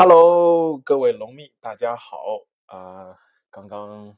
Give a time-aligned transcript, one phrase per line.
[0.00, 2.20] Hello，各位龙蜜，大家好
[2.66, 3.18] 啊、
[3.50, 4.16] 刚刚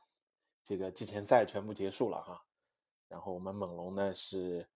[0.63, 2.43] 这个季前赛全部结束了哈，
[3.09, 4.69] 然后我们猛龙呢是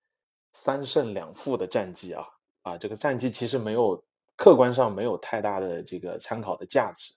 [0.55, 2.27] 三胜两负的战绩啊
[2.63, 4.03] 啊，这个战绩其实没有
[4.35, 7.13] 客观上没有太大的这个参考的价值，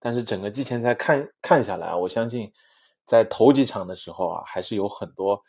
[0.00, 2.52] 但是整个季前赛看看下来啊，我相信
[3.06, 5.40] 在头几场的时候啊，还是有很多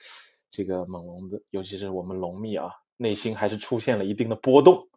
[0.51, 4.88] 这个猛龙的，尤其是我们龙蜜啊，内心还是出现了一定的波动。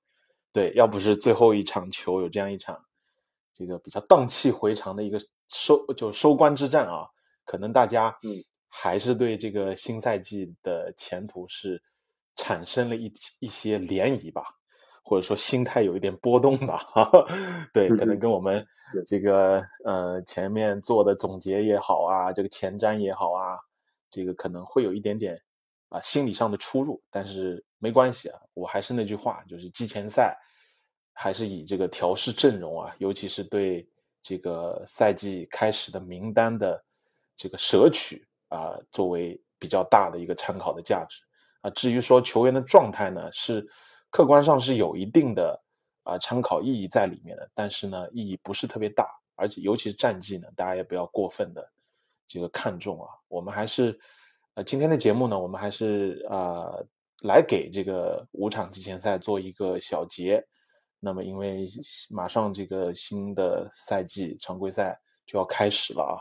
[0.53, 2.85] 对，要不是最后一场球有这样一场
[3.55, 7.07] 这个比较荡气回肠的一个收就收官之战啊，
[7.45, 11.83] 可能大家嗯还是对这个新赛季的前途是
[12.37, 14.43] 产生了一一些涟漪吧，
[15.03, 16.79] 或者说心态有一点波动吧。
[16.93, 17.27] 哈哈，
[17.73, 18.67] 对，可能跟我们
[19.07, 23.59] 这个呃前面做的总结也好啊，这个前瞻也好啊，
[24.11, 25.39] 这个可能会有一点点
[25.91, 30.39] 啊心理上的出入，但是没关系啊，我还是那句话，就是季前赛
[31.13, 33.85] 还是以这个调试阵容啊，尤其是对
[34.23, 36.81] 这个赛季开始的名单的
[37.35, 41.21] 这个舍取啊，作为比较大的一个参考的价值
[41.63, 41.71] 啊。
[41.71, 43.67] 至于说球员的状态呢，是
[44.11, 45.61] 客观上是有一定的
[46.05, 51.69] 啊参考意义在里面的，但是呢，意义不是特别大，而且尤其是战绩呢，大家也不要过分的
[52.29, 53.09] 这个看重啊。
[53.27, 53.99] 我们还是
[54.55, 56.87] 呃今天的节目呢，我们还是呃
[57.23, 60.45] 来给这个五场季前赛做一个小结。
[61.01, 61.67] 那么因为
[62.11, 64.97] 马上这个新的赛季常规赛
[65.27, 66.15] 就要开始了啊，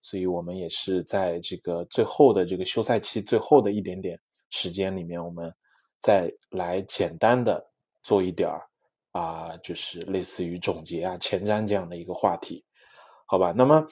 [0.00, 4.16] 所以我们也是在这个最后的这个休赛期最后的一点点
[4.50, 5.52] 时间里面，我们
[5.98, 7.60] 再来简单的
[8.02, 8.62] 做一点儿
[9.10, 12.64] 啊，就是类似于总结啊、前瞻这样的一个话题，
[13.26, 13.52] 好吧？
[13.56, 13.84] 那么，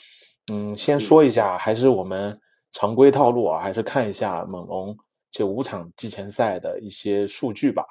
[0.52, 2.40] 嗯，先说一下，还是我们
[2.72, 4.96] 常规套路啊，还是看一下猛龙
[5.30, 7.84] 这五场季前赛的一些数据吧。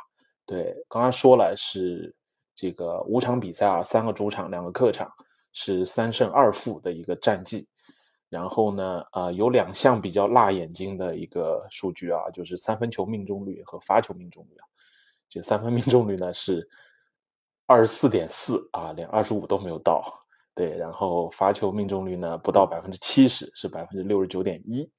[0.46, 2.16] 对，刚刚说了是
[2.56, 5.12] 这个五场比赛啊，三个主场，两个客场，
[5.52, 7.68] 是三胜二负的一个战绩。
[8.30, 14.66] 然后呢，呃，有两项比较辣眼睛的一个数据啊，就是三分球命中率和罚球命中率啊。
[15.30, 16.68] 这三分命中率呢是
[17.66, 20.03] 二十四点四啊，连二十五都没有到。
[20.53, 24.90] 对，然后罚球命中率呢不到百分之七十，是百分之六十九点一。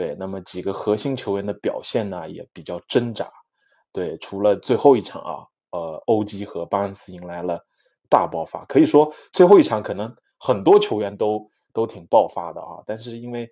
[0.00, 3.30] 对，那么几个核心球员的表现呢也比较挣扎。
[3.92, 7.62] 对，除了最后一场啊，呃，欧基和巴恩斯迎来了
[8.08, 13.46] 大爆发，可以说最后一场可能很多球员都都挺爆发的啊，但是因为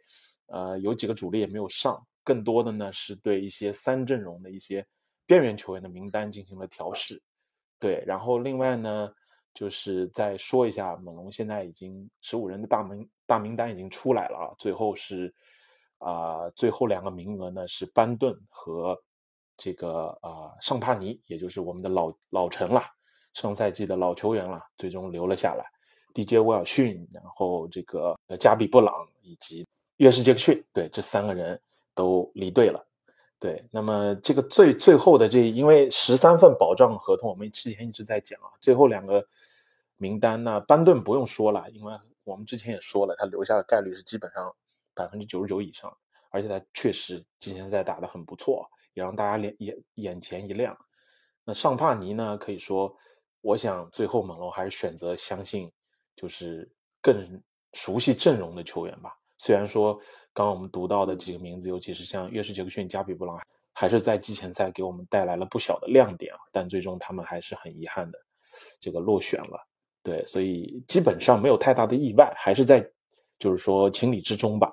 [0.47, 4.87] 呃有几个主力也没有上，更多的呢是对一些三阵容的一些
[5.27, 7.23] 边缘球员的名单进行了调试。
[7.79, 9.13] 对，然后另外呢，
[9.53, 15.35] 就是再说一下，猛龙现在已经十五人的大名大名单已经出来了，最后是
[15.99, 19.01] 啊、最后两个名额呢是班顿和
[19.57, 22.83] 这个啊、尚帕尼，也就是我们的老老臣了，
[23.35, 25.65] 上赛季的老球员了，最终留了下来。
[26.15, 29.67] DJ 威尔逊，然后这个呃加比布朗以及
[29.99, 31.61] 约什杰克逊，对这三个人
[31.95, 32.85] 都离队了。
[33.41, 39.25] 对，那么这个最最后的这，因为十三份保障合同，我们之前一直在讲啊，最后两个
[39.97, 41.93] 名单呢，班顿不用说了，因为
[42.25, 44.53] 我们之前也说了，他留下的概率是基本上
[44.99, 45.97] 百分之九十九以上，
[46.31, 50.77] 而且他确实季前赛打得很不错，也让大家眼眼眼前一亮。
[51.45, 52.95] 那尚帕尼呢，可以说，
[53.41, 55.71] 我想最后猛龙还是选择相信，
[56.17, 56.69] 就是
[57.01, 57.41] 更
[57.73, 59.17] 熟悉阵容的球员吧。
[59.39, 59.95] 虽然说
[60.35, 63.41] 刚刚我们读到的几个名字，尤其是像约什杰克逊、加比布朗，
[63.73, 68.19] 还是在季前赛给我们带来了不小的亮点啊，但最终他们还是很遗憾的
[68.81, 69.65] 这个落选了。
[70.03, 72.91] 对，所以基本上没有太大的意外，还是在
[73.39, 74.73] 就是说情理之中吧。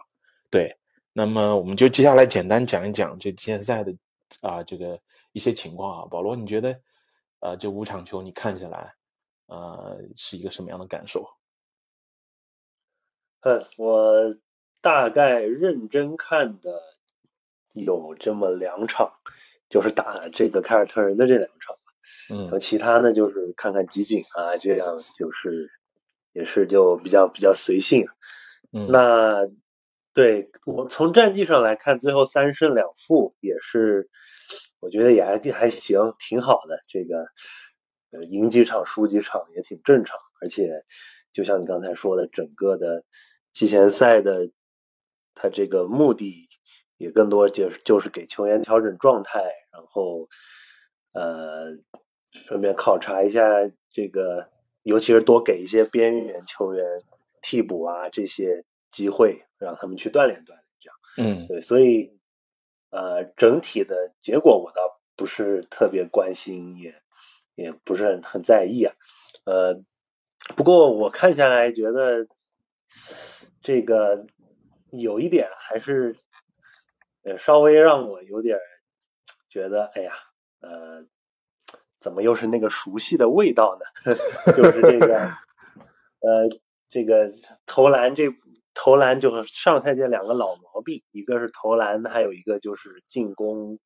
[0.49, 0.77] 对，
[1.13, 3.95] 那么我们就接下来简单讲一讲这季前赛的
[4.41, 4.99] 啊、这个
[5.31, 6.07] 一些情况啊。
[6.09, 6.79] 保罗，你觉得
[7.39, 8.93] 呃这五场球你看下来，
[9.47, 11.27] 呃是一个什么样的感受？
[13.41, 14.35] 呃，我
[14.81, 16.81] 大概认真看的
[17.73, 19.13] 有这么两场，
[19.69, 21.77] 就是打这个凯尔特人的这两场。
[22.29, 25.71] 嗯和其他呢就是看看集锦啊，这样就是
[26.33, 28.07] 也是就比较比较随性。
[28.71, 29.47] 嗯，那
[30.15, 34.09] 对我从战绩上来看，最后三胜两负也是，
[34.79, 36.79] 我觉得也还还行，挺好的。
[36.87, 37.27] 这个
[38.23, 40.85] 赢几场输几场也挺正常，而且
[41.33, 43.03] 就像你刚才说的，整个的
[43.51, 44.51] 季前赛的
[45.33, 46.47] 它这个目的
[46.95, 50.29] 也更多就是就是给球员调整状态，然后
[51.11, 51.77] 呃
[52.31, 53.43] 顺便考察一下
[53.91, 54.49] 这个，
[54.81, 56.85] 尤其是多给一些边缘球员
[57.41, 58.63] 替补啊这些
[58.95, 60.97] 机会，让他们去锻炼锻炼，这样。
[61.17, 62.17] 嗯对，所以
[62.91, 66.95] 呃，整体的结果我倒不是特别关心，也
[67.55, 68.95] 也不是很很在意啊。
[69.43, 69.83] 呃，
[70.55, 72.27] 不过我看下来觉得
[73.61, 74.27] 这个
[74.91, 76.15] 有一点还是
[77.23, 78.57] 呃稍微让我有点
[79.49, 80.13] 觉得，哎呀，
[80.61, 81.05] 呃，
[81.99, 84.13] 怎么又是那个熟悉的味道呢？
[84.55, 85.17] 就是这个
[86.21, 86.49] 呃，
[86.89, 87.29] 这个
[87.65, 88.27] 投篮这
[88.75, 93.79] 投篮就是上赛季两个老毛病，一个是投篮，还有一个就是进攻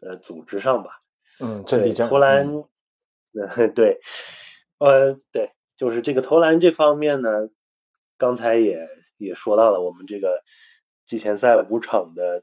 [0.00, 0.98] 呃组织上吧。
[1.40, 2.64] 嗯，阵地对投篮，
[3.32, 4.00] 呃， 对，
[4.78, 7.48] 呃，对，就是这个投篮这方面呢，
[8.18, 10.42] 刚才也也说到了，我们这个
[11.06, 12.42] 季前赛五场的，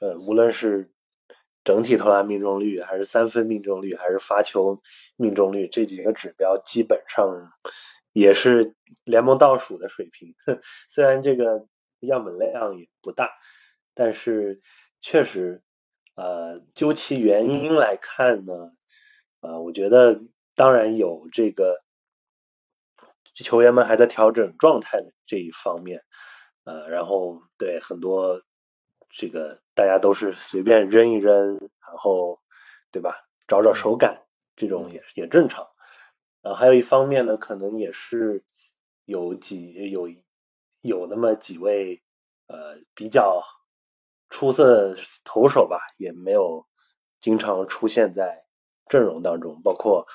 [0.00, 0.92] 呃，无论是
[1.64, 4.82] 整体投篮命中率，还是三分命中率，还是罚球
[5.16, 7.50] 命中率这几个指标，基本上
[8.12, 8.74] 也是
[9.04, 10.34] 联盟倒数的水平。
[10.88, 11.66] 虽然这个
[12.00, 13.30] 样本量也不大，
[13.94, 14.60] 但是
[15.00, 15.62] 确实。
[16.14, 18.52] 呃，究其原因来看呢，
[19.40, 20.18] 呃，我觉得
[20.54, 21.82] 当然有这个
[23.34, 26.02] 球员们还在调整状态的这一方面，
[26.64, 28.42] 呃，然后对很多
[29.08, 32.38] 这个大家都是随便扔一扔，然后
[32.90, 33.16] 对吧，
[33.48, 34.20] 找找手感，
[34.54, 35.66] 这种也也正常。
[36.42, 38.44] 然后还有一方面呢，可能也是
[39.04, 40.08] 有几有
[40.80, 42.02] 有那么几位
[42.46, 43.42] 呃比较。
[44.34, 46.66] 出色的投手吧，也没有
[47.20, 48.46] 经常出现在
[48.88, 50.06] 阵容当中，包括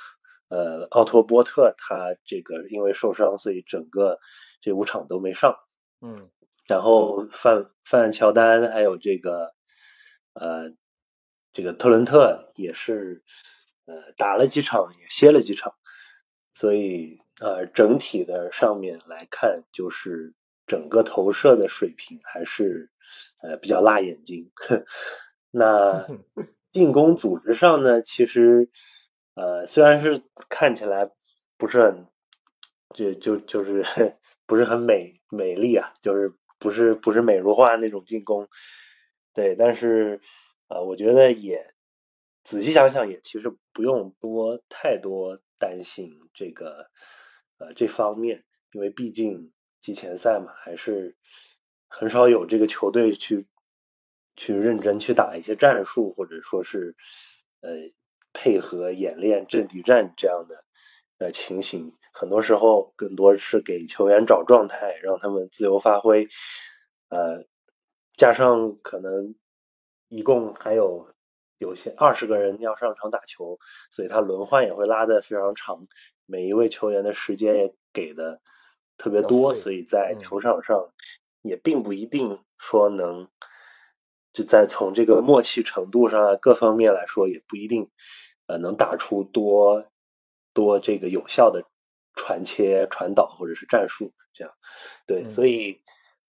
[0.48, 4.20] 呃奥托波特，他这个因为受伤，所以整个
[4.60, 5.60] 这五场都没上。
[6.02, 6.32] 嗯，
[6.66, 9.54] 然后范范乔丹还有这个
[10.34, 10.74] 呃
[11.54, 13.24] 这个特伦特也是
[13.86, 15.76] 呃打了几场，也歇了几场，
[16.58, 20.34] 所以呃整体的上面来看，就是
[20.66, 22.90] 整个投射的水平还是。
[23.42, 24.52] 呃，比较辣眼睛。
[25.52, 26.08] 那
[26.74, 28.70] 进攻组织上呢，其实
[29.36, 31.10] 呃，虽然是看起来
[31.56, 32.08] 不是很，
[32.96, 33.86] 就就就是
[34.46, 38.50] 不是很美美丽啊，就是不是不是美如画那种进攻，
[39.34, 40.20] 对，但是
[40.68, 41.74] 呃，我觉得也
[42.44, 46.90] 仔细想想，也其实不用多太多担心这个
[47.58, 51.16] 呃这方面，因为毕竟季前赛嘛，还是。
[51.90, 53.48] 很少有这个球队去
[54.36, 56.98] 去认真去打一些战术，或者说是
[57.62, 57.70] 呃
[58.34, 60.66] 配合演练阵地战这样的
[61.18, 61.94] 呃情形。
[62.12, 66.28] 很多时候更多是给球员找状态，让他们自由发挥。
[67.08, 67.46] 呃，
[68.18, 69.36] 加上可能
[70.10, 71.16] 一共还有
[71.58, 73.60] 有些二十个人要上场打球，
[73.90, 75.80] 所以他轮换也会拉的非常长，
[76.26, 78.42] 每一位球员的时间也给的
[78.98, 80.92] 特别多，所以在球场上。
[81.44, 83.30] 也并不一定说能，
[84.34, 87.90] 就在从这个默契程度上啊各方面来说，也不一定
[88.48, 89.86] 呃能打出多
[90.54, 91.64] 多这个有效的
[92.16, 94.54] 传切、传导或者是战术这样。
[95.06, 95.82] 对，所以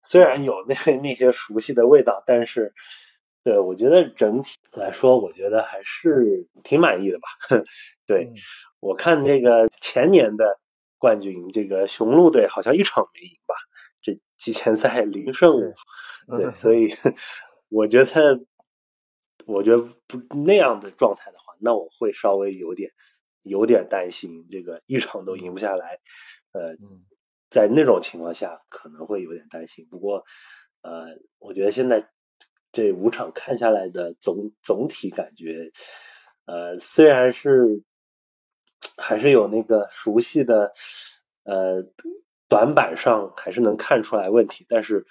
[0.03, 2.75] 虽然有那 那些熟悉的味道，但是
[3.47, 7.29] 对我觉得整体来说，我觉得还是挺满意的吧。
[8.05, 8.33] 对
[8.81, 10.59] 我看这个前年的
[10.97, 13.55] 冠军，这个雄鹿队好像一场没赢吧。
[14.01, 15.73] 这季前赛零胜五，
[16.35, 16.93] 对，所以
[17.69, 18.41] 我觉得，
[19.45, 22.91] 我觉得不那样的状态的话，那我会稍微有点
[23.43, 26.01] 有点担心，这个一场都赢不下来，
[26.51, 26.75] 呃，
[27.49, 29.87] 在那种情况下可能会有点担心。
[29.89, 30.25] 不过，
[30.81, 32.09] 呃，我觉得现在
[32.71, 35.71] 这五场看下来的总总体感觉，
[36.45, 37.83] 呃，虽然是
[38.97, 40.73] 还是有那个熟悉的，
[41.43, 41.91] 呃。
[42.49, 45.05] 短板上还是能看出来问题，但是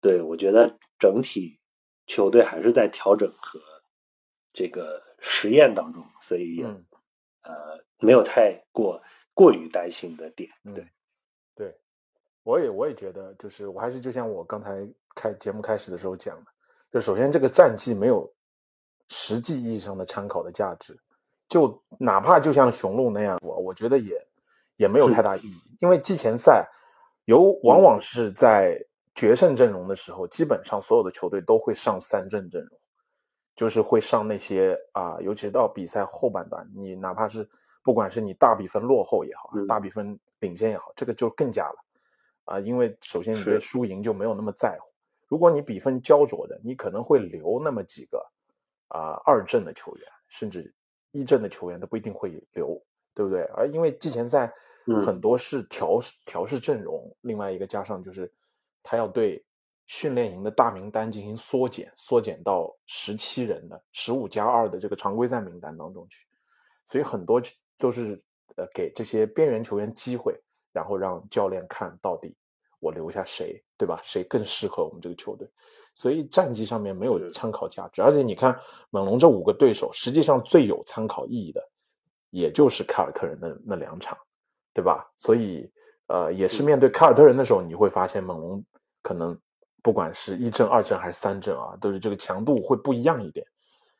[0.00, 1.60] 对我觉得整体
[2.08, 3.60] 球队还是在调整和
[4.52, 6.60] 这个实验当中，所以
[7.44, 9.00] 呃没有太过
[9.32, 10.50] 过于担心的点。
[10.74, 10.88] 对
[11.54, 11.78] 对
[12.42, 16.51] 我也我也觉得，就是我还是就像我刚才开节目开始的时候讲的，
[16.92, 18.30] 就首先这个战绩没有
[19.08, 20.96] 实际意义上的参考的价值，
[21.48, 24.14] 就哪怕就像雄鹿那样，我我觉得也
[24.76, 26.68] 也没有太大意义，因为季前赛
[27.24, 28.78] 有往往是在
[29.14, 32.78] 决胜阵容的时候，基本上所有的球队都会上三阵阵容，
[33.56, 37.48] 就是会上那些啊，尤其是到比赛后半段，你哪怕是
[37.82, 41.76] 不管是你大比分落后也好，大比分领先也好，这个就更加了。
[42.44, 44.92] 啊，因为首先你对输赢就没有那么在乎。
[45.32, 48.22] 如果你比分焦灼的，你可能会留那么几个
[48.88, 50.74] 啊二阵的球员，甚至
[51.10, 52.78] 一阵的球员都不一定会留，
[53.14, 53.40] 对不对？
[53.56, 54.52] 而因为季前赛
[55.06, 58.30] 很多是调调试阵容，另外一个加上就是
[58.82, 59.42] 他要对
[59.86, 66.26] 训练营的大名单进行缩减，缩减到十七人的十五加二的这个常规赛名单当中去，
[66.84, 67.40] 所以很多
[67.78, 68.22] 都是
[68.56, 70.38] 呃给这些边缘球员机会。
[70.74, 72.34] 然后让教练看到底
[72.82, 74.00] 我留下谁，对吧？
[74.02, 75.48] 谁更适合我们这个球队？
[75.94, 78.02] 所以战绩上面没有参考价值。
[78.02, 78.58] 而且你看
[78.90, 81.62] 猛龙这五个对手，实际上最有参考意义的，
[82.30, 84.18] 也就是凯尔特人的那两场，
[84.74, 85.08] 对吧？
[85.16, 85.70] 所以
[86.08, 88.64] 呃，也是面对凯尔特人的时候，你会发现猛龙
[89.00, 89.38] 可能
[89.80, 93.46] 不管是一阵、二阵还是三阵啊，都是这个强度会不一样一点。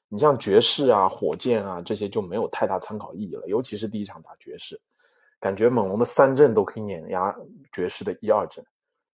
[0.08, 4.80] 你像爵士啊、火箭啊这些就没有太大参考意义了，尤其是第一场打爵士。
[5.40, 7.34] 感觉猛龙的三阵都可以碾压
[7.72, 8.64] 爵士的一二阵，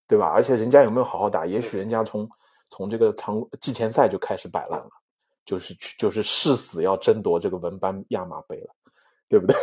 [0.09, 0.27] 对吧？
[0.27, 1.47] 而且人家有没有好好打？
[1.47, 2.29] 也许人家从
[2.71, 4.91] 从这个常季前赛就开始摆烂了，
[5.45, 8.75] 就是就是誓死要争夺这个文班亚马杯了，
[9.29, 9.55] 对不对？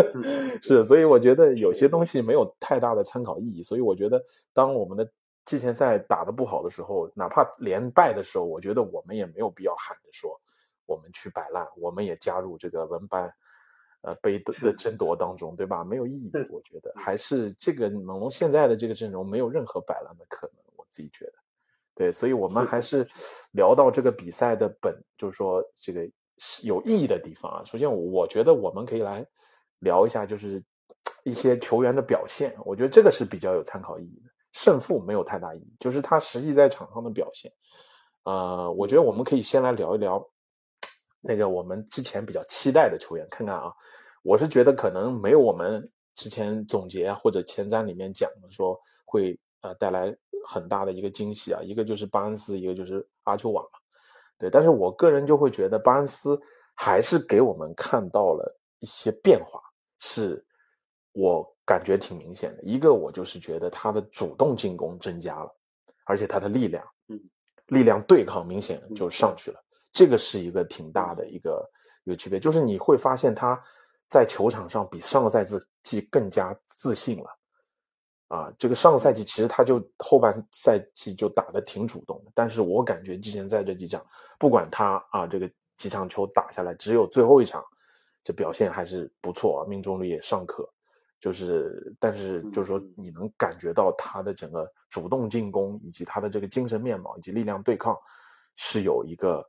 [0.60, 3.62] 是，所以我觉得有些东西没有太大的参考意义。
[3.62, 4.22] 所以我觉得，
[4.52, 5.10] 当我们的
[5.44, 10.40] 季前赛打得不好的时候，哪怕连败的时候，我觉得我们也没有必要喊着说
[10.86, 13.34] 我们去摆烂，我们也加入这个文班。
[14.06, 15.82] 呃，杯的争夺当中，对吧？
[15.82, 21.32] 没有意义，我觉得还是这个猛龙现在的这个阵容没有任何摆烂的可能，我自己觉得。
[21.92, 23.04] 对，所以我们还是
[23.50, 26.08] 聊到这个比赛的本，就是说这个
[26.38, 27.64] 是有意义的地方啊。
[27.64, 29.26] 首先，我觉得我们可以来
[29.80, 30.62] 聊一下，就是
[31.24, 34.30] 一些球员的表现，我觉得这个是比较有参考意义的。
[34.52, 37.50] 胜负没有太大意义，就是他实际在场上的表现。
[38.22, 40.24] 呃，我觉得我们可以先来聊一聊。
[41.26, 43.72] 那个我们之前比较期待的球员，看看啊，
[44.22, 50.16] 我是觉得可能没有我们之前总结或者前瞻里面讲的说会呃带来
[50.46, 53.78] 很大的一个惊喜啊，一个就是巴恩斯，一个就是阿丘瓦嘛，
[54.38, 56.40] 对，但是我个人就会觉得巴恩斯
[56.74, 59.60] 还是给我们看到了一些变化，
[59.98, 60.44] 是
[61.12, 62.62] 我感觉挺明显的。
[62.62, 65.50] 一个我就是觉得他的主动进攻增加了，
[66.04, 67.20] 而且他的力量，嗯，
[67.66, 69.60] 力量对抗明显就上去了。
[69.96, 71.70] 这个是一个挺大的一个
[72.04, 73.58] 一个区别，就是你会发现他
[74.10, 75.42] 在球场上比上个赛
[75.82, 77.38] 季更加自信了，
[78.28, 84.04] 啊，这个上个赛季其实他就后半赛季就打的挺主动的，但是我感觉之前在这几场，
[84.38, 87.64] 不管他啊这个几场球打下来，只有最后一场
[88.22, 90.68] 这表现还是不错，命中率也尚可，
[91.18, 97.96] 就是但是就是说你能感觉到他的整个主动进攻以及他的这个精神面貌以及力量对抗
[98.56, 99.42] 是有一个。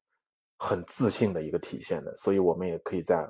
[0.58, 3.30] 很自信的一个体现的，所以我们也可以在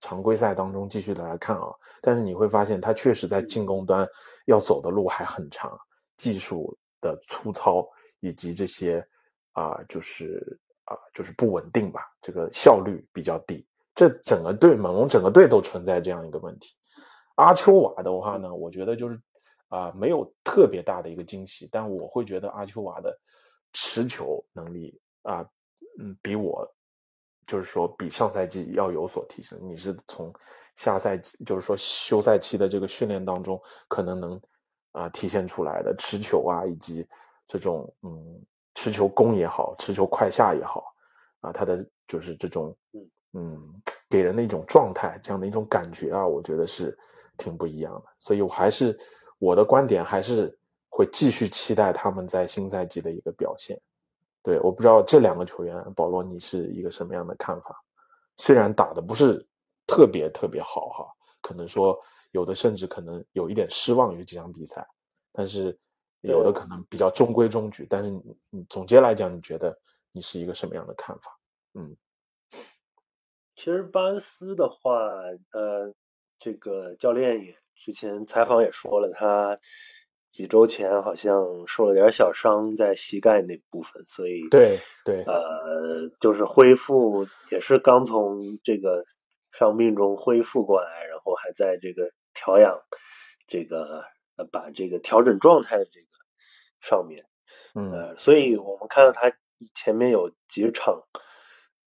[0.00, 1.68] 常规赛当中继续的来看啊。
[2.02, 4.06] 但是你会发现，他确实在进攻端
[4.44, 5.78] 要走的路还很长，
[6.16, 7.88] 技术的粗糙
[8.20, 9.06] 以及这些
[9.52, 13.66] 啊，就是啊，就是不稳定吧，这个效率比较低。
[13.94, 16.74] 这整个队猛龙整个队都存在这样一个问题。
[17.36, 19.18] 阿丘瓦的话呢，我觉得就是
[19.68, 23.18] 啊，没有特别大的一个惊喜，但我会觉得阿丘瓦的
[23.72, 25.48] 持球能力啊。
[25.98, 26.68] 嗯，比我
[27.46, 29.58] 就是说比上赛季要有所提升。
[29.62, 30.32] 你是从
[30.74, 34.40] 下赛季，就是说休赛期的这个训练当中，可能能
[34.92, 37.06] 啊体现出来的持球啊，以及
[37.46, 38.42] 这种嗯
[38.74, 40.92] 持球攻也好，持球快下也好
[41.40, 42.76] 啊，他的就是这种
[43.32, 46.98] 嗯给人的一种状态，这样的一种感觉啊，我觉得是
[47.36, 48.02] 挺不一样的。
[48.18, 48.98] 所以我还是
[49.38, 53.80] 我的观点还是会继续期待他们在新赛季的一个表现。
[54.46, 57.82] 对，我不知道这两个球员，保罗，你是一个什么样的看法？
[58.36, 59.44] 虽然打的不是
[59.88, 62.00] 特别特别好哈，可能说
[62.30, 64.86] 有的甚至可能有一点失望于这场比赛，
[65.32, 65.76] 但是
[66.20, 67.88] 有的可能比较中规中矩。
[67.90, 68.22] 但是
[68.68, 69.76] 总结来讲，你觉得
[70.12, 71.36] 你是一个什么样的看法？
[71.74, 71.96] 嗯，
[73.56, 75.10] 其实巴恩斯的话，
[75.50, 75.92] 呃，
[76.38, 79.58] 这个教练也之前采访也说了，他。
[80.36, 89.06] 几周前好像受了点小伤，在膝盖那部分，所以对对，呃，就是恢复也是刚从这个
[89.50, 92.82] 伤病中恢复过来，然后还在这个调养
[93.48, 94.04] 这个
[94.36, 96.06] 呃把这个调整状态的这个
[96.82, 97.24] 上面，
[97.74, 97.90] 嗯。
[97.90, 99.32] 呃，所以我们看到他
[99.72, 101.04] 前面有几场，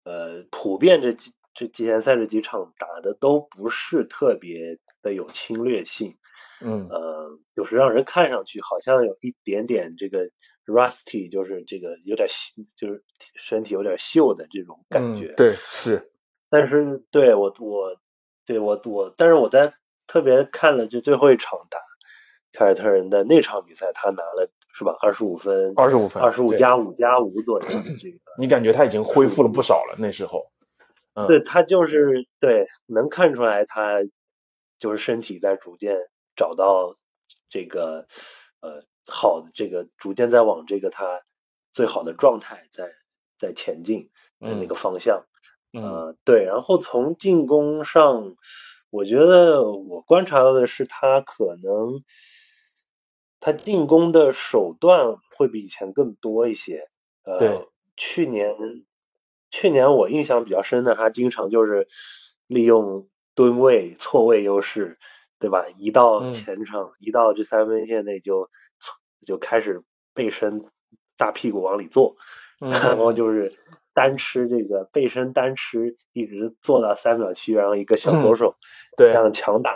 [0.06, 6.18] 呃，普遍这几这季前赛这几场打的都不是特别的有侵略性，
[6.62, 10.30] 嗯呃，就是让人看上去好像有一点点这个
[10.66, 13.04] rusty，就是这个有点锈就是
[13.36, 15.28] 身体有点锈的这种感觉。
[15.28, 16.12] 嗯，对，是，
[16.50, 17.96] 但是对我我
[18.46, 19.74] 对我我，但是我在
[20.06, 21.80] 特别看了这最后一场打
[22.52, 24.96] 凯尔特人的那场比赛，他拿了是吧？
[25.02, 28.18] 二十五分，二十五分二十五加五加五左右的这个。
[28.38, 30.52] 你感觉他已经恢复了不少了，那时候，
[31.14, 34.00] 嗯，对他就是对，能看出来他
[34.80, 35.96] 就是身体在逐渐
[36.40, 36.96] 找到
[37.50, 38.08] 这个
[38.62, 41.20] 呃好的这个逐渐在往这个他
[41.74, 42.94] 最好的状态在
[43.38, 45.26] 在前进的那个方向。
[45.74, 48.38] 嗯呃，对，然后从进攻上，
[48.90, 52.06] 我觉得我观察到的是他可能
[53.42, 56.90] 他进攻的手段会比以前更多一些。
[57.24, 57.68] 呃，
[57.98, 58.56] 去年
[59.52, 61.90] 去年我印象比较深的，他经常就是
[62.48, 64.98] 利用吨位错位优势，
[65.40, 65.66] 对吧？
[65.78, 68.50] 一到嗯前场，一到这三分线内就
[69.26, 69.82] 就开始
[70.14, 70.62] 背身
[71.18, 72.18] 大屁股往里坐，
[72.60, 73.58] 嗯然后就是
[73.94, 78.62] 单吃这个背身单吃，一直做到三秒区，然后一个小勾手，嗯
[78.98, 79.76] 对这样强打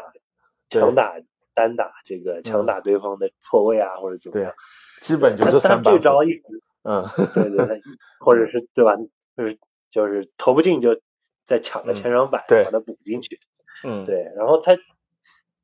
[0.69, 1.15] 强打
[1.53, 4.53] 单打这个强打对方的错位啊，或者怎么样。，
[5.01, 6.41] 基本就是三板斧，这招一直
[6.83, 7.81] 嗯，对对对，
[8.19, 8.95] 或者是对吧？
[9.37, 9.57] 就是
[9.89, 10.99] 就是投不进就
[11.45, 13.39] 再抢个前场板，对把它补进去。
[13.85, 14.77] 嗯，对，然后他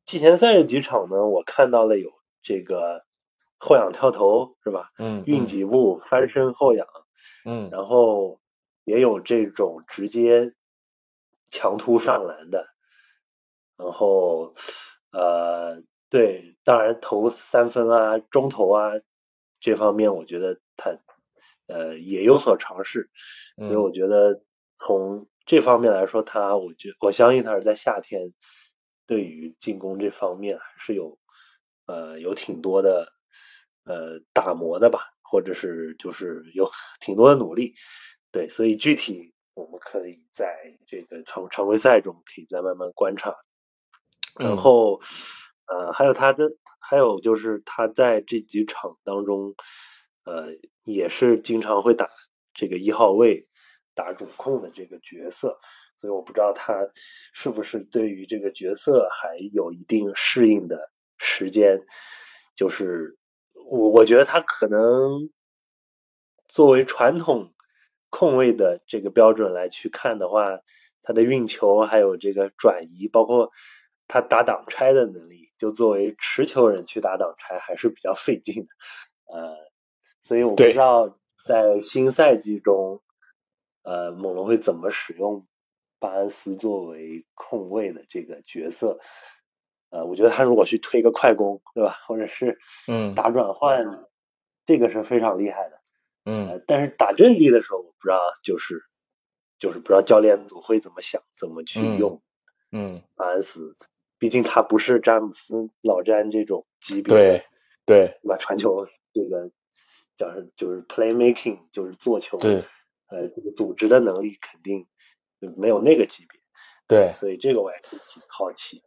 [0.09, 2.11] 季前赛这几场呢，我看到了有
[2.41, 3.05] 这个
[3.59, 4.89] 后仰跳投是吧？
[4.97, 6.87] 嗯，运几步翻身后仰，
[7.45, 8.41] 嗯，然后
[8.85, 10.55] 也有这种直接
[11.51, 12.65] 强突上篮的，
[13.77, 14.55] 然后
[15.11, 18.93] 呃，对，当然投三分啊、中投啊
[19.59, 20.97] 这方面，我觉得他
[21.67, 23.12] 呃也有所尝试，
[23.57, 24.41] 所以嗯我觉得
[24.75, 28.34] 从这方面来说，他我觉我相信他是在夏天
[29.10, 31.17] 对于进攻这方面还是有
[31.88, 33.12] 呃有挺多的
[33.84, 36.69] 呃打磨的吧，或者是就是有
[37.02, 37.74] 挺多的努力，
[38.32, 43.36] 对，所以具体我们可以在这个常常规赛中可以再慢慢观察，
[44.39, 44.58] 然嗯。
[44.58, 45.02] 后
[45.65, 49.56] 呃还有他的还有就是他在这几场当中
[50.24, 50.50] 呃
[50.84, 52.12] 也是经常会打
[52.54, 53.48] 这个一号位
[53.95, 55.60] 打主控的这个角色，
[55.99, 56.88] 所以我不知道他
[57.33, 61.85] 是不是对于这个角色还有一定适应的时间。
[62.55, 63.17] 就是
[63.69, 65.29] 我我觉得他可能
[66.47, 67.53] 作为传统
[68.09, 70.62] 控卫的这个标准来去看的话，
[71.03, 73.51] 他的运球还有这个转移，包括
[74.07, 78.69] 他打挡拆的能力，就作为持球人去打挡拆还是比较费劲的。
[79.33, 79.57] 呃，
[80.21, 83.01] 所以我不知道在新赛季中，
[83.83, 85.45] 呃，猛龙会怎么使用
[85.99, 88.99] 巴恩斯作为控卫的这个角色。
[89.91, 91.97] 呃，我觉得他如果去推个快攻，对吧？
[92.07, 94.05] 或者是嗯打转换，
[94.65, 95.81] 这个是非常厉害的。
[96.25, 98.83] 嗯呃，但是打阵地的时候，我不知道，就是
[99.57, 102.21] 就是不知道教练组会怎么想，怎么去嗯用
[102.71, 103.75] 嗯，巴恩斯。
[104.19, 107.45] 毕竟他不是詹姆斯、老詹这种级别，对
[107.85, 108.35] 对对吧？
[108.38, 109.49] 传球这个
[110.17, 112.57] 叫是就是 playmaking，就是做球，对
[113.07, 114.88] 呃，这个组织的能力肯定
[115.39, 116.39] 没有那个级别，
[116.88, 118.84] 对所以这个我也是挺好奇。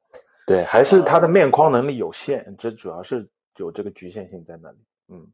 [0.47, 4.79] 对，还是他的面框能力有限，这主要是有这个局限性在那里。
[5.09, 5.33] 嗯。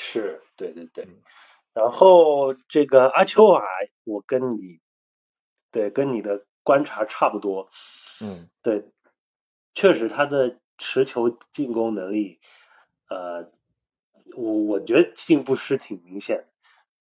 [0.00, 1.18] 是对对对嗯，
[1.74, 3.64] 然后这个阿丘瓦，
[4.04, 4.80] 我跟你
[5.72, 7.68] 对跟你的观察差不多，
[8.20, 8.48] 嗯。
[8.62, 8.84] 对，
[9.74, 12.38] 确实他的持球进攻能力，
[13.08, 13.50] 呃，
[14.36, 16.46] 我我觉得进步是挺明显的，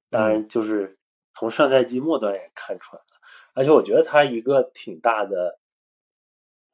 [0.10, 0.98] 当然就是
[1.38, 3.06] 从上赛季末端也看出来了，
[3.54, 5.60] 而且我觉得他一个挺大的，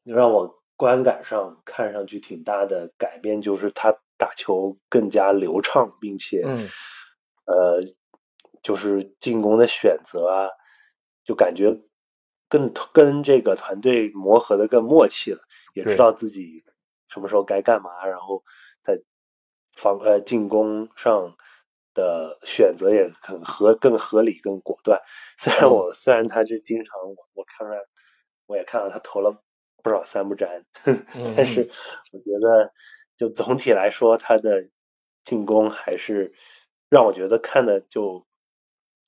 [0.03, 6.69] 让我观感上看上去挺大的改变，就是他打球更加流畅，并且嗯。
[7.45, 7.83] 呃，
[8.61, 10.49] 就是进攻的选择啊，
[11.25, 11.81] 就感觉
[12.47, 15.41] 更跟这个团队磨合的更默契了，
[15.73, 16.63] 也知道自己
[17.09, 18.45] 什么时候该干嘛，然后
[18.81, 19.01] 在
[19.73, 21.35] 防呃进攻上
[21.93, 25.01] 的选择也很合更合理更果断。
[25.37, 25.71] 虽然嗯。
[25.71, 27.79] 我、虽然他这经常我我看出来，
[28.47, 29.41] 我也看到他投了
[29.83, 31.69] 不少三不沾， 嗯但是
[32.11, 32.71] 我觉得
[33.17, 34.69] 就总体来说，他的
[35.23, 36.33] 进攻还是
[36.89, 38.25] 让我觉得看的就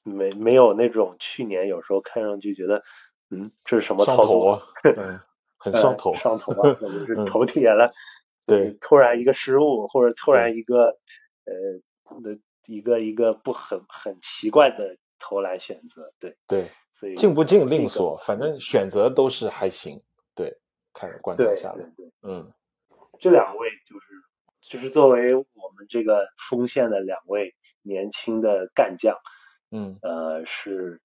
[0.04, 2.84] 没没有那种去年有时候看上去觉得
[3.30, 4.62] 嗯这是什么操作头啊，
[4.96, 5.20] 嗯，
[5.58, 6.14] 很呃上头。
[6.14, 7.26] 上头啊，可能是嗯。
[7.26, 7.92] 头铁了，
[8.46, 10.98] 对，突然一个失误，或者突然一个
[11.46, 20.02] 呃的一个一个不很很奇怪的投篮选择，对对，所以进不进另这个说，反正选择都是还行。
[20.34, 20.56] 对，
[20.94, 22.52] 看着观察对下来，对对，嗯
[23.20, 24.08] 这两位就是
[24.62, 29.16] 就是作为我们这个锋线的两位年轻的干将，
[29.72, 31.02] 嗯，呃，是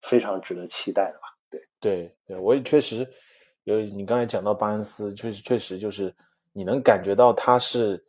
[0.00, 1.28] 非常值得期待的吧？
[1.50, 3.08] 对，对对，我也确实
[3.64, 6.12] 有你刚才讲到巴恩斯，确实确实就是
[6.52, 8.04] 你能感觉到他是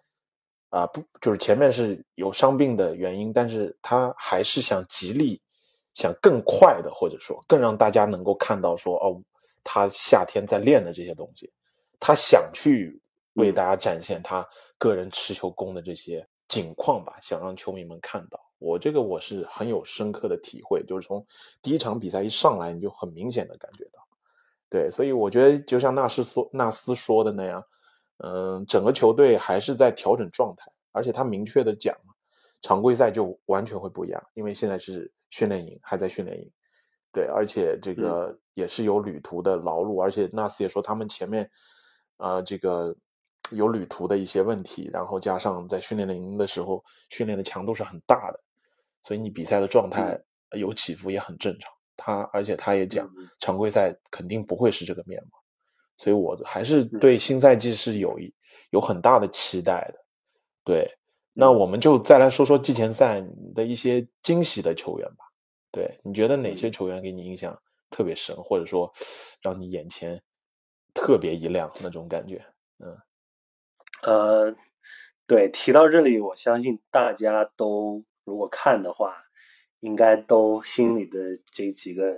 [0.74, 5.40] 啊、不就是前面是有伤病的原因，但是他还是想极力
[5.94, 9.22] 想更快的，或者说更让大家能够看到说哦，
[9.64, 11.48] 他夏天在练的这些东西，
[12.00, 13.00] 他想去
[13.34, 14.44] 为大家展现他
[14.80, 18.40] 个人持球攻的这些景况吧，想让球迷们看到。
[18.58, 21.24] 我这个我是很有深刻的体会，就是从
[21.62, 24.00] 第一场比赛一上来，你就很明显的感觉到，
[24.72, 27.64] 对，所以我觉得就像纳斯说纳斯说的那样，
[28.18, 31.96] 嗯，整个球队还是在调整状态，而且他明确的讲，
[32.62, 36.52] 常规赛就完全会不一样，因为现在是训练营，还在训练营，
[37.12, 41.50] 对，而且这个也是有旅途的劳碌，而且纳斯也说他们前面，
[42.18, 42.96] 呃，这个
[43.52, 48.40] 有旅途的一些问题，然后加上在训练营的时候训练的强度是很大的，
[49.02, 50.18] 所以你比赛的状态
[50.52, 51.72] 有起伏也很正常。
[51.96, 55.38] 他而且他也讲嗯，常规赛肯定不会是这个面貌，
[55.98, 58.34] 所以我还是对新赛季是有一
[58.72, 60.06] 有很大的期待的。
[60.64, 60.98] 对，
[61.34, 65.26] 那我们就再来说说季前赛的一些惊喜的球员吧。
[65.72, 68.92] 对，你觉得哪些球员给你印象特别深，或者说
[69.42, 70.22] 让你眼前
[70.94, 72.46] 特别一亮那种感觉？
[72.80, 72.98] 嗯
[74.04, 74.56] 呃，
[75.28, 79.16] 对，提到这里，我相信大家都如果看的话，
[79.80, 82.18] 应该都心里的这几个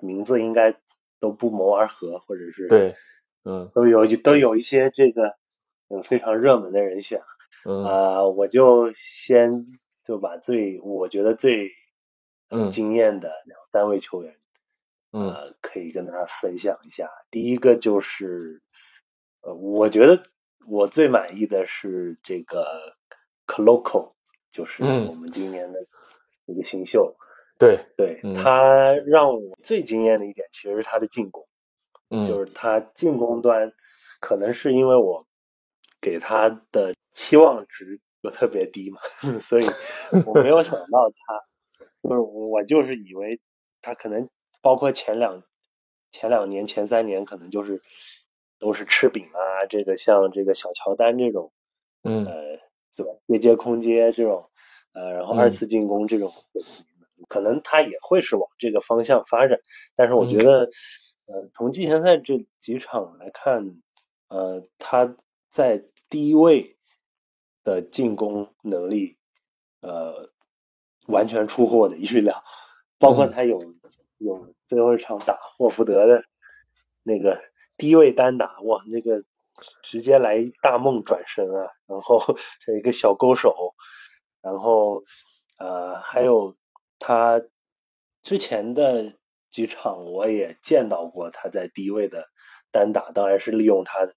[0.00, 0.72] 名字应该
[1.20, 2.96] 都不谋而合，或者是对，
[3.44, 5.36] 嗯都有都有一些这个
[5.88, 7.22] 嗯非常热门的人选。
[7.64, 9.66] 嗯呃，我就先
[10.02, 11.70] 就把最我觉得最
[12.48, 14.34] 嗯惊艳的两三位球员，
[15.12, 17.10] 嗯呃，可以跟大家分享一下。
[17.30, 18.62] 第一个就是，
[19.42, 20.22] 呃，我觉得
[20.66, 22.96] 我最满意的是这个
[23.46, 24.14] Coloco，
[24.50, 25.86] 就是嗯我们今年的
[26.46, 27.16] 一个新秀。
[27.60, 31.46] 对，对、嗯他让我最惊艳的一点，其实是他的进攻。
[32.08, 33.72] 嗯就是他进攻端，
[34.18, 35.26] 可能是因为我
[36.00, 38.98] 给他的期望值又特别低嘛，
[39.40, 39.66] 所以
[40.26, 41.44] 我没有想到他，
[42.02, 43.38] 就是我我就是以为
[43.82, 44.28] 他可能
[44.62, 45.44] 包括前两
[46.10, 47.80] 前两年前三年可能就是
[48.58, 51.52] 都是吃饼啊，这个像这个小乔丹这种
[52.02, 52.32] 嗯呃，
[52.96, 53.12] 对吧？
[53.28, 54.50] 接接空接这种，
[54.94, 56.32] 呃，然后二嗯次进攻这种，
[57.30, 59.60] 可能他也会是往这个方向发展。
[59.96, 60.70] 但是我觉嗯得，
[61.26, 63.80] 呃，从季前赛这几场来看，
[64.28, 65.16] 呃，他
[65.48, 66.76] 在第一位
[67.62, 69.16] 的进攻能力，
[69.80, 70.30] 呃，
[71.06, 72.42] 完全出乎我的预料。
[72.98, 73.58] 包括嗯他有
[74.18, 76.24] 有最后一场打霍福德的
[77.02, 77.40] 那个
[77.78, 79.24] 低位单打，哇，那个
[79.82, 82.20] 直接来大梦转身啊，然后
[82.60, 83.74] 这一个小勾手，
[84.42, 85.02] 然后
[85.56, 86.56] 呃还有
[87.00, 87.42] 他
[88.22, 89.14] 之前的
[89.50, 92.28] 几场我也见到过他在低位的
[92.70, 94.08] 单打，当然是利用他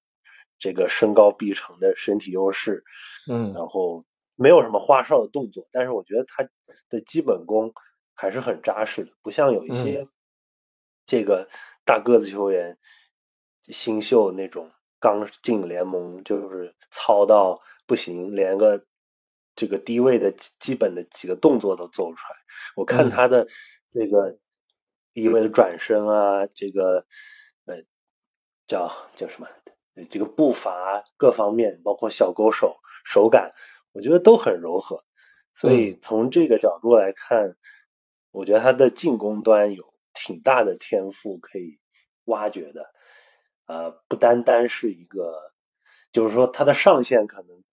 [0.60, 2.84] 这个身高臂长的身体优势，
[3.28, 3.54] 嗯。
[3.54, 6.48] 然后没有什么花哨的动作，但是我觉得他
[6.90, 7.74] 的基本功
[8.14, 10.08] 还是很扎实的，不像有一些
[11.06, 11.48] 这个
[11.86, 12.78] 大个子球员
[13.68, 18.86] 新秀那种刚进联盟就是糙到不行，连个
[19.56, 22.40] 这个低位的基基本的几个动作都做不出来。
[22.76, 23.48] 我看嗯他的
[23.92, 24.38] 这个
[25.14, 27.06] 低位的转身啊，这个
[27.66, 27.84] 呃
[28.68, 29.48] 叫叫什么？
[29.96, 33.54] 呃这个步伐各方面，包括小勾手、手感，
[33.92, 35.04] 我觉得都很柔和。
[35.54, 37.56] 所以从这个角度来看，
[38.32, 41.80] 我觉得他的进攻端有挺大的天赋可以
[42.24, 42.92] 挖掘的。
[43.68, 45.54] 呃，不单单是一个，
[46.12, 47.64] 就是说他的上限可能，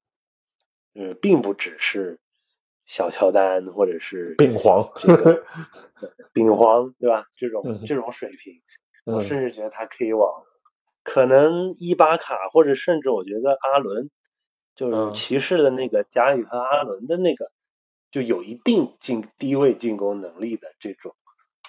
[0.94, 2.18] 嗯，并不只是
[2.86, 5.44] 小乔丹或者是 丙皇这个
[6.32, 7.26] 丙皇，对吧？
[7.36, 8.60] 这种嗯这种水平，
[9.04, 10.42] 我嗯甚至觉得他可以往
[11.02, 14.10] 可能伊巴卡或者甚至我觉得阿伦，
[14.74, 17.50] 就是嗯骑士的那个加里特阿伦的那个，
[18.10, 21.14] 就有一定进低位进攻能力的这种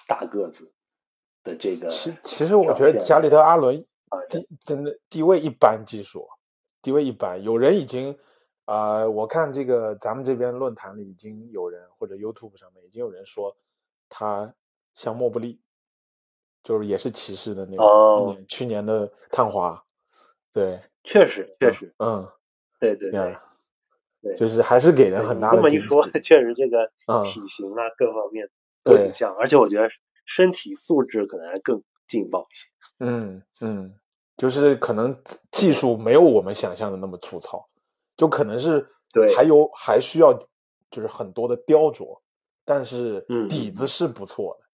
[0.06, 0.72] 大个子
[1.44, 6.28] 的这个其其实我觉得加里特阿伦啊地真的地位一般，技术
[6.82, 7.42] 地位一般。
[7.42, 8.16] 有人已经啊、
[8.72, 13.54] 呃我看这个咱们这边论坛里已经有人或者 YouTube 上面已经有人说
[14.08, 14.54] 他
[14.94, 15.60] 像莫布利，
[16.62, 19.84] 就是也是骑士的那个、哦去年的探花，
[20.52, 22.26] 对，确实确实，嗯
[22.80, 23.36] 对对对，
[24.22, 28.48] 对，就是还是给人很大的这么一说， 确实这个嗯体型啊各方面
[28.84, 29.88] 都挺像，而且我觉得
[30.24, 32.68] 身体素质可能还更劲爆一些。
[33.00, 33.94] 嗯嗯，
[34.36, 37.68] 就是可能技术没有我们想象的那么粗糙，
[38.22, 39.34] 就可能是对。
[39.34, 40.32] 还有还需要
[40.92, 42.20] 就是很多的雕琢，
[42.64, 44.66] 但是嗯底子是不错的，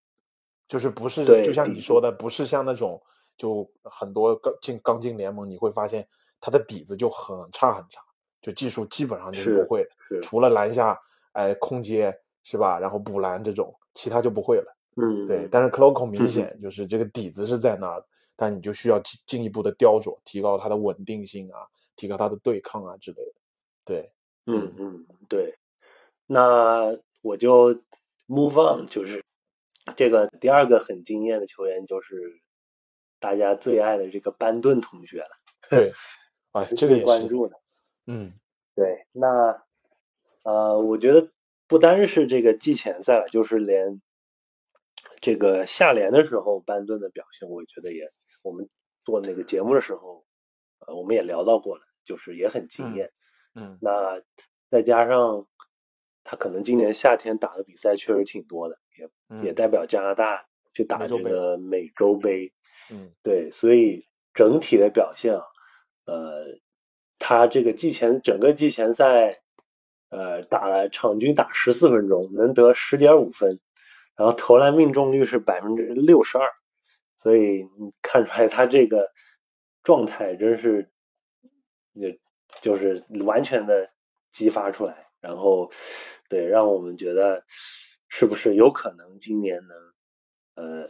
[0.67, 3.01] 就是不是就像你说的，不是像那种
[3.35, 6.07] 就很多刚进刚进联盟，你会发现
[6.39, 7.99] 他的底子就很差很差，
[8.39, 10.95] 就技术基本上就是是不会的，除了篮下
[11.31, 14.77] 哎空接是吧，然后补篮这种，其他就不会了。
[14.95, 16.29] 嗯，对，但是 Cloco 明嗯。
[16.29, 23.38] 显 就是这个底子是在那儿的，但你就需要进进一步的雕琢，提高它的稳定性啊，提高它的对抗啊之类的。
[23.89, 24.11] 对，
[24.45, 25.57] 嗯嗯，对。
[26.27, 27.73] 那我就
[28.27, 29.23] move on，就是
[29.97, 32.39] 这个第二个很惊艳的球员，就是
[33.19, 35.29] 大家最爱的这个班顿同学了，
[35.71, 35.91] 对，
[36.51, 37.59] 啊， 这个也是，关注的。
[38.05, 38.33] 嗯
[38.75, 39.63] 对，那
[40.43, 41.31] 呃，我觉得
[41.65, 44.03] 不单是这个季前赛了，就是连
[45.19, 48.11] 这个下联的时候，班顿的表现，我觉得也，
[48.43, 48.69] 我们
[49.03, 50.25] 做那个节目的时候，
[50.77, 53.07] 呃，我们也聊到过了，就是也很惊艳。
[53.07, 53.11] 嗯
[53.81, 54.21] 那
[54.69, 55.47] 再加上
[56.23, 59.43] 他可能今年夏天打的比赛确实挺多的，也嗯。
[59.43, 62.53] 也代表加拿大去打这个美洲杯。
[62.91, 63.11] 嗯。
[63.23, 65.43] 对，所以整体的表现啊，
[66.05, 66.59] 呃，
[67.17, 69.31] 他这个季前整个季前赛，
[70.09, 73.59] 呃，打了场均打十四分钟，能得十点五分，
[74.15, 76.51] 然后投篮命中率是百分之六十二，
[77.17, 79.11] 所以你看出来他这个
[79.83, 80.89] 状态真是，
[81.95, 82.17] 就
[82.61, 83.87] 就是完全的
[84.31, 85.71] 激发出来，然后
[86.29, 87.43] 对，让我们觉得
[88.07, 89.77] 是不是有可能今年能
[90.55, 90.89] 呃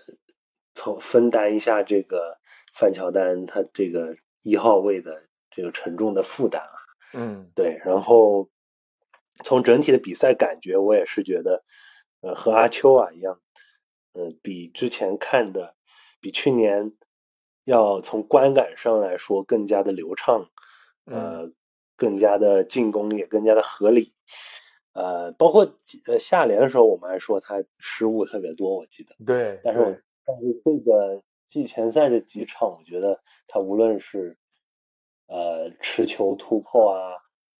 [0.74, 2.38] 从分担一下这个
[2.74, 6.76] 范乔丹他这个一号位的这个沉重的负担啊。
[7.12, 8.50] 嗯对，然后
[9.43, 11.63] 从整体的比赛感觉，我也是觉得，
[12.22, 13.41] 呃，和阿秋啊一样，
[14.13, 15.76] 呃，比之前看的，
[16.22, 16.93] 比去年
[17.63, 20.52] 要从观感上来说更加的流畅，
[21.12, 21.52] 呃，
[21.95, 24.13] 更加的进攻也更加的合理，
[24.93, 25.76] 呃，包括
[26.08, 29.98] 呃下联的时候，我们还说他失误特别多，我记得，对，但是我。
[30.26, 34.38] 但是这个季前赛这几场，我觉得他无论是
[35.26, 37.17] 呃持球突破啊、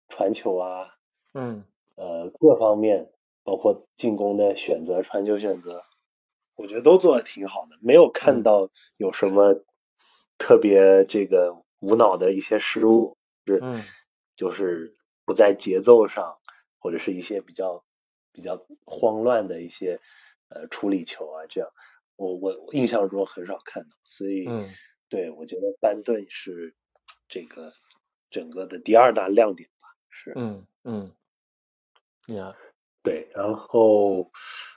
[0.07, 0.89] 传球啊，
[1.33, 1.63] 嗯。
[1.95, 3.12] 呃各方面，
[3.43, 5.81] 包括进攻的选择、传球选择，
[6.55, 8.43] 我觉得都做的挺好的，没有看嗯。
[8.43, 9.63] 到有什么
[10.38, 13.17] 特别这个无脑的一些失误，
[13.55, 13.83] 是嗯。
[14.35, 16.38] 就是不在节奏上，
[16.79, 17.83] 或者是一些比较
[18.31, 19.99] 比较慌乱的一些
[20.47, 21.69] 呃处理球啊，这样。
[22.15, 24.69] 我我我印象中很少看到，所以、嗯。
[25.09, 26.75] 对我觉得班顿是
[27.27, 27.73] 这个
[28.29, 30.33] 整个的第二大亮点吧，是。
[30.35, 31.12] 嗯嗯，
[32.27, 32.55] 呀，
[33.01, 34.31] 对，然后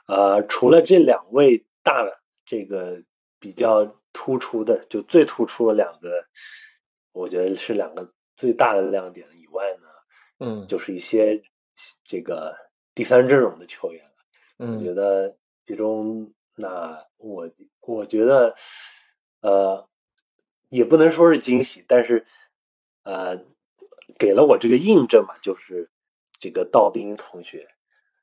[0.07, 2.05] 呃，除了这两位大
[2.47, 3.03] 这个
[3.39, 6.27] 比较突出的，就最突出的两个，
[7.13, 9.87] 我觉得是两个最大的亮点以外呢，
[10.41, 11.45] 嗯就是一些
[12.03, 12.57] 这个
[12.93, 14.11] 第三阵容的球员了。
[14.57, 18.57] 我觉嗯得其中那我我觉得
[19.43, 19.89] 呃
[20.71, 22.27] 也不能说是惊喜，但是
[23.05, 23.45] 呃
[24.19, 25.89] 给了我这个印证嘛，就是
[26.41, 27.69] 这个道丁同学。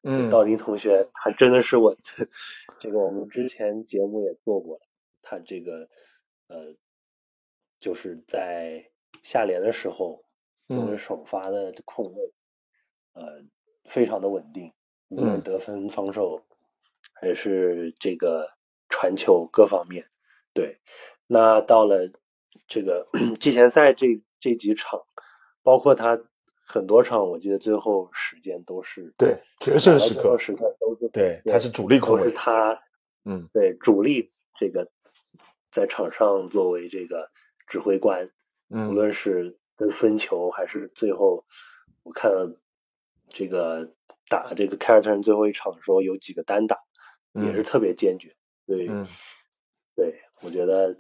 [0.04, 1.96] 嗯道丁同学，他真的是我
[2.82, 4.82] 这个我们之前节目也做过了，
[5.22, 5.88] 他这个
[6.48, 6.76] 呃
[7.80, 8.92] 就是在
[9.24, 10.24] 下联的时候
[10.70, 10.98] 作为嗯。
[10.98, 12.34] 首发的控卫，
[13.14, 13.44] 呃
[13.86, 14.74] 非常的稳定，
[15.08, 15.44] 无论嗯。
[15.44, 16.46] 得分、防守
[17.14, 18.50] 还是这个
[18.90, 20.08] 传球各方面，
[20.54, 20.80] 对。
[21.28, 22.12] 那到了
[22.68, 23.08] 这个
[23.40, 25.02] 季前赛这这几场，
[25.64, 26.20] 包括他
[26.66, 32.82] 很多场，我记得最后时间都是对，决胜时刻，时刻都是对，他是主力控都是卫，他
[33.26, 33.50] 嗯。
[33.54, 34.92] 对主力这个
[35.72, 37.30] 在场上作为这个
[37.68, 38.30] 指挥官，
[38.70, 41.46] 无嗯论是跟分球还是最后，
[42.04, 42.60] 我看了
[43.30, 43.94] 这个
[44.28, 46.78] 打这个凯尔特人最后一场的时候有几个单打，
[47.34, 48.36] 也是嗯特别坚决。
[48.66, 49.08] 对，嗯
[49.96, 50.96] 对我觉得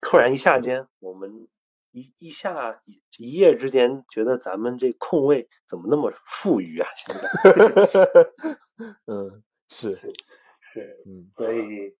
[0.00, 1.48] 突然一下间，我们
[1.92, 6.88] 一一下一一夜之间觉得咱们这控卫怎么那么富裕啊？
[6.96, 7.28] 现在
[9.06, 11.02] 嗯是是。
[11.06, 11.94] 嗯所以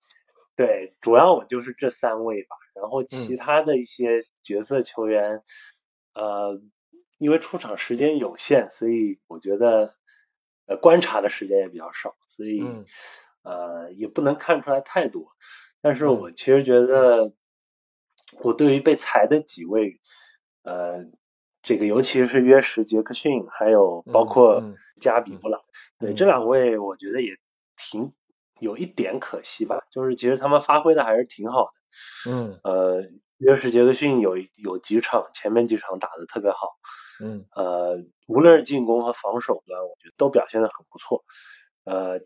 [0.55, 3.37] 对，主要我就是这三位吧，然后其嗯。
[3.37, 5.43] 他的一些角色球员，
[6.15, 6.61] 呃，
[7.19, 9.95] 因为出场时间有限，所以我觉得
[10.67, 12.85] 呃观察的时间也比较少，所以、嗯。
[13.43, 15.33] 呃也不能看出来太多。
[15.81, 16.21] 但是嗯。
[16.21, 17.33] 我其实觉得，
[18.41, 20.01] 我对于被裁的几位，
[20.62, 21.07] 呃，
[21.62, 24.62] 这个尤其是约什杰克逊，还有包括
[25.01, 25.62] 加比布朗，
[25.99, 27.38] 对这两位，我觉得也
[27.77, 28.12] 挺
[28.62, 29.85] 有一点可惜吧。
[29.90, 32.31] 就是其实他们发挥的还是挺好的。
[32.31, 33.03] 嗯，呃，
[33.38, 36.68] 约什杰克逊有有几场前面几场打的特别好。
[37.20, 41.25] 嗯，呃，无论是进攻和防守端，我觉得都表现的很不错。
[41.85, 42.20] 呃，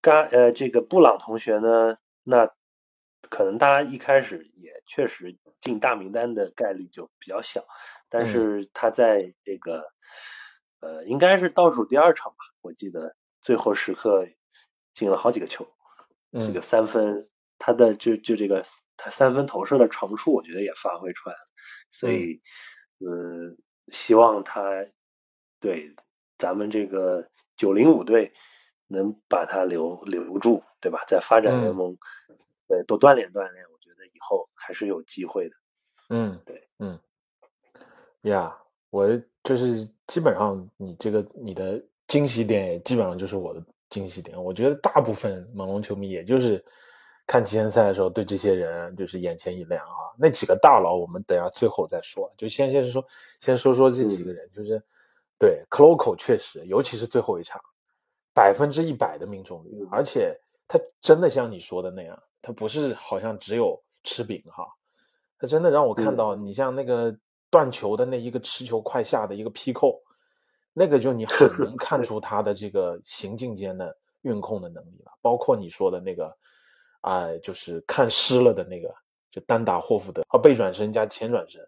[0.00, 2.50] 嘎呃，这个布朗同学呢，那
[3.28, 7.64] 可能大家一开始也确实进大名单的概率就比较小。
[8.08, 9.84] 但是他在这个
[10.80, 14.26] 呃，应该是倒数第二场吧，我记得最后时刻
[14.92, 15.66] 进了好几个球，
[16.32, 18.62] 这个三分，他的就就这个
[18.96, 21.40] 他三分投射的长处，我觉得也发挥出来了，
[21.90, 22.40] 所以
[22.98, 23.56] 嗯，
[23.92, 24.86] 希望他
[25.60, 25.94] 对
[26.38, 28.32] 咱们这个九零五队
[28.86, 31.04] 能把他留留住，对吧？
[31.06, 31.96] 在发展联盟，
[32.68, 35.56] 呃，多锻炼锻炼，我觉得以后还是有机会的。
[36.08, 36.98] 嗯，对，嗯。
[38.22, 38.58] 呀，
[38.90, 39.08] 我
[39.42, 44.42] 就是基本上你这个你的惊喜点，基本上就是我的惊喜点。
[44.42, 46.64] 我觉得大部分猛龙球迷也就是
[47.26, 50.08] 看季前赛的时候对这些人就是眼前一亮啊。
[50.18, 53.04] 那几个大佬我们等下最后再说，就先先说
[53.40, 54.82] 先说说这几个人，就是
[55.38, 57.60] 对 c l o c o 确实，尤其是最后一场，
[58.32, 60.34] 百分之一百的命中率，而且
[60.66, 64.66] 他真的像你说的那样，他不是好像只有吃饼哈，
[65.38, 67.14] 他真的让我看到你像那个。
[67.52, 70.00] 断球的那一个持球快下的一个劈扣，
[70.72, 75.12] 那个就你很能 看出他的这个行进间的运控的能力了。
[75.20, 76.36] 包括你说的那个，
[77.00, 78.94] 啊，就是看湿了的那个，
[79.30, 81.60] 就单打霍福德啊，背转身加前转身，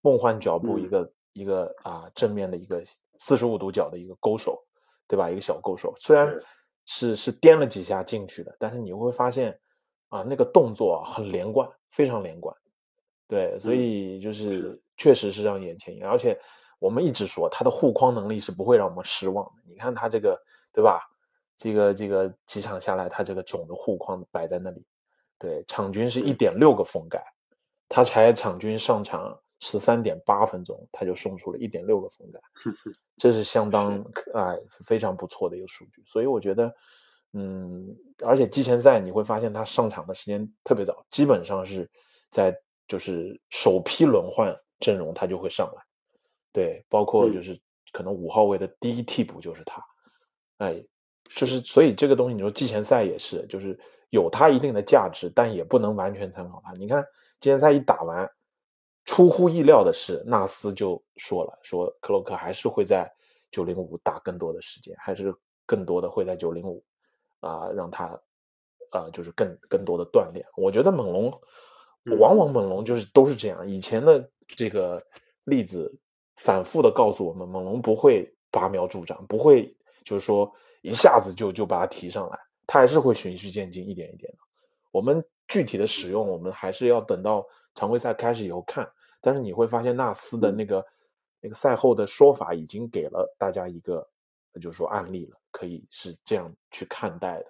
[0.00, 2.82] 梦幻脚步一个一个啊正面的一个
[3.18, 4.62] 四十五度角的一个勾手，
[5.06, 5.30] 对吧？
[5.30, 6.32] 一个小勾手，虽然
[6.86, 9.58] 是是颠了几下进去的，但是你会发现
[10.08, 12.56] 啊，那个动作很连贯，非常连贯。
[13.28, 16.38] 对，所以就是确实是让眼前一亮，而且
[16.78, 19.62] 我们一直说他的护框能力是不会让我们失望的。
[19.66, 20.40] 你看他这个，
[20.72, 21.00] 对吧？
[21.56, 24.84] 这个这个几场下来，他这个总的护框摆在那里，
[25.38, 27.22] 对，场均是一点六个封盖，
[27.88, 32.40] 他才场均上场十三点八分钟，他就送出了一点六个封盖，
[33.16, 34.00] 这是相当
[34.34, 36.02] 哎非常不错的一个数据。
[36.06, 36.72] 所以我觉得，
[37.32, 37.86] 嗯，
[38.24, 41.90] 而且季前赛你会发现他上场的时间特别早，基本上是
[42.30, 42.56] 在。
[42.88, 45.82] 就是首批轮换阵容，他就会上来，
[46.52, 47.58] 对，包括就是
[47.92, 49.82] 可能五号位的第一替补就是他，
[50.58, 50.82] 哎，
[51.24, 53.78] 就是所以这个东西你说季前赛也是，就是
[54.10, 56.72] 有他一定的价值，但也不能完全参考他。
[56.72, 57.02] 你看
[57.40, 58.30] 季前赛一打完，
[59.04, 63.10] 出乎意料的是，纳斯就说了，说克洛克还是会在
[63.50, 65.34] 九零五打更多的时间，还是
[65.66, 66.84] 更多的会在九零五
[67.40, 68.04] 啊，让他
[68.90, 70.44] 啊就是更更多的锻炼。
[70.56, 71.32] 我觉得猛龙。
[72.20, 75.04] 往往猛龙就是都是这样，以前的这个
[75.44, 75.94] 例子
[76.38, 80.50] 反复的告诉我们，猛龙不会拔苗助长，不会就是说
[80.82, 84.38] 一下子就就把它提上来，它还是会循序渐进，一点一点的。
[84.90, 88.90] 我们具体的使用，我们还是要等到常规赛开始以后看。
[89.20, 90.84] 但是你会发现纳斯的那个
[91.40, 94.08] 那个赛后的说法，已经给了大家一个
[94.60, 97.46] 就是说案例了，可以是这样去看待的，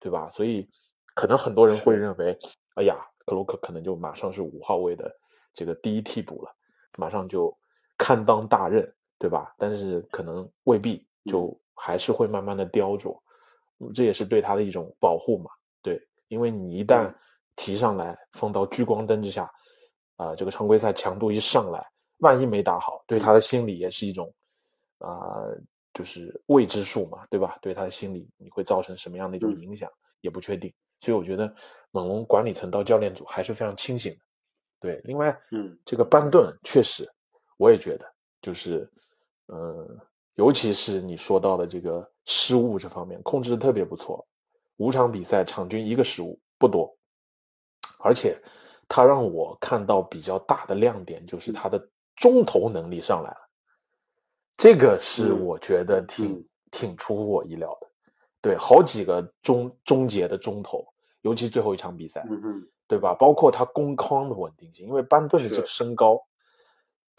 [0.00, 0.28] 对吧？
[0.30, 0.68] 所以
[1.14, 2.36] 可能很多人会认为，
[2.74, 2.96] 哎呀。
[3.26, 5.08] 克鲁克可能就马上是五号位的
[5.54, 6.52] 这个第一替补了，
[6.98, 7.56] 马上就
[8.00, 9.54] 堪当大任，对吧？
[9.58, 13.14] 但是可能未必，就还是会慢慢的雕琢，
[13.94, 15.50] 这也是对他的一种保护嘛，
[15.82, 17.12] 对，因为你一旦
[17.56, 19.52] 提上来放到聚光灯之下，
[20.16, 21.86] 啊，这个常规赛强度一上来，
[22.20, 24.32] 万一没打好，对他的心理也是一种
[24.98, 25.44] 啊，
[25.92, 27.58] 就是未知数嘛，对吧？
[27.60, 29.90] 对他的心理你会造成什么样的一种影响，
[30.22, 30.72] 也不确定。
[31.00, 31.52] 所以我觉得
[31.90, 34.20] 猛龙管理层到教练组还是非常清醒的，
[34.80, 35.00] 对。
[35.04, 37.10] 另外，嗯，这个班顿确实，
[37.60, 38.06] 我也觉得，
[38.40, 38.90] 就是，
[39.44, 39.86] 呃，
[40.36, 44.26] 尤其是你说到的这个失误这方面，控制的特别不错，
[44.78, 46.96] 五场比赛场均一个失误不多，
[47.98, 48.40] 而且
[48.88, 51.86] 他让我看到比较大的亮点就是他的
[52.16, 53.48] 中投能力上来了，
[54.56, 57.86] 这个是我觉得挺挺出乎我意料的。
[58.40, 60.82] 对，好几个终终结的中投，
[61.20, 62.24] 尤其最后一场比赛，
[62.88, 63.14] 对吧？
[63.14, 65.66] 包括他攻框的稳定性，因为班顿的这个。
[65.66, 66.26] 身高，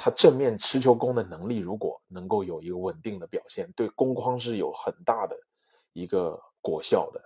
[0.03, 5.37] 他正面持球攻的能力，如果能够有一个稳定的表现，对攻框是有很大的
[5.93, 7.21] 一个果效的。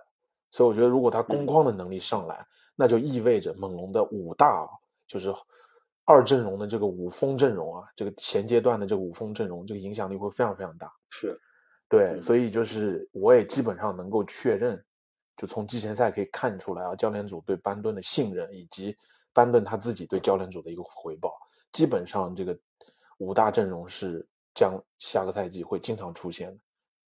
[0.50, 4.68] 所以我觉得，如果他攻框的能力上来，那就意味着猛龙的五大，
[5.06, 5.34] 就是
[6.04, 10.92] 二阵容的这个五锋阵容啊，这个前阶段的这个五锋阵容，这个影响力会非常非常大。
[11.08, 11.40] 是。
[11.88, 14.84] 对，所以就是我也基本上能够确认，
[15.38, 18.94] 就从季前赛可以看出来啊，教练组对班顿的信任，以及
[19.32, 21.32] 班顿他自己对教练组的一个回报，
[21.72, 22.58] 基本上这个
[23.18, 26.58] 五大阵容是将下个赛季会经常出现的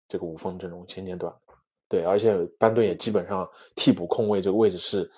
[0.08, 1.32] 这个五锋阵容前阶段。
[1.88, 5.10] 对，而且班顿也基本上替补控卫这个位置是，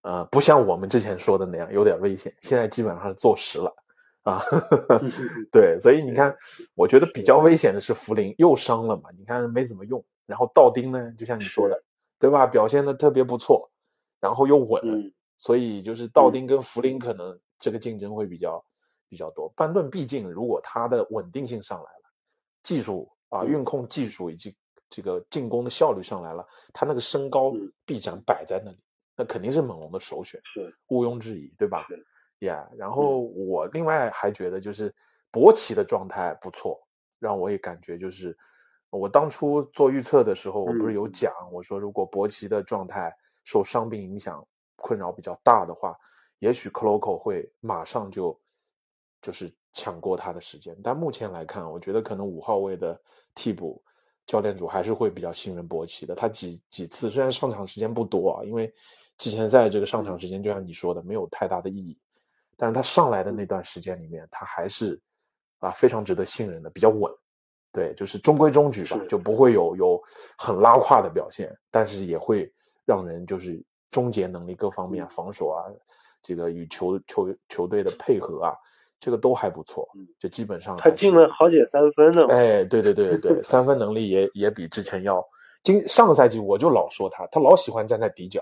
[0.00, 3.74] 呃，不像我们之前说的那样有点危险，现在基本上是坐实了
[4.22, 4.42] 啊。
[5.52, 6.34] 对，所以你看，
[6.74, 10.02] 我觉得比较危险的是福林又伤了嘛，你看没怎么用。
[10.24, 11.82] 然后道丁呢，就像你说的，
[12.18, 12.46] 对吧？
[12.46, 13.70] 表现的特别不错，
[14.18, 18.64] 然后又稳，所以就是道丁跟福林可能这个竞争会比较
[19.14, 19.48] 比较多。
[19.54, 22.10] 班顿毕竟如果他的稳定性上来了，
[22.64, 24.56] 技术啊运控技术以及
[24.90, 27.52] 这个进攻的效率上来了，他那个身高
[27.86, 28.78] 臂展摆在那里，
[29.16, 31.86] 那肯定是猛龙的首选，是毋庸置疑，对吧？
[32.40, 34.92] 呀，然后我另外还觉得就是
[35.30, 36.80] 博奇的状态不错，
[37.20, 38.36] 让我也感觉就是。
[38.90, 43.12] 我当初做预测的时候，我不是有讲，我说如果博奇的状态
[43.42, 44.46] 受伤病影响
[44.76, 45.98] 困扰比较大的话，
[46.38, 48.40] 也许克洛克会马上就
[49.24, 50.76] 就是抢过他的时间。
[50.84, 53.00] 但目前来看，我觉得可能五号位的
[53.34, 53.82] 替补
[54.26, 56.14] 教练组还是会比较信任博奇的。
[56.14, 58.70] 他几几次虽然上场时间不多啊，因为
[59.16, 61.98] 季前赛这个上场时间就像你说的没有太大的意义，
[62.58, 65.00] 但是他上来的那段时间里面，他还是
[65.60, 67.10] 啊非常值得信任的，比较稳。
[67.72, 70.00] 对，就是中规中矩吧，就不会有有
[70.38, 72.52] 很拉胯的表现，但是也会
[72.84, 73.60] 让人就是
[73.90, 75.66] 终结能力各方面防守啊，
[76.22, 78.54] 这个与球球球队的配合啊，
[78.98, 79.88] 这个都还不错，
[80.18, 82.26] 就基本上他进了好几三分呢。
[82.28, 85.24] 哎，对对对对，三分能力也也比之前要。
[85.62, 88.40] 今上个赛季我就老说他，他老喜欢站在底角，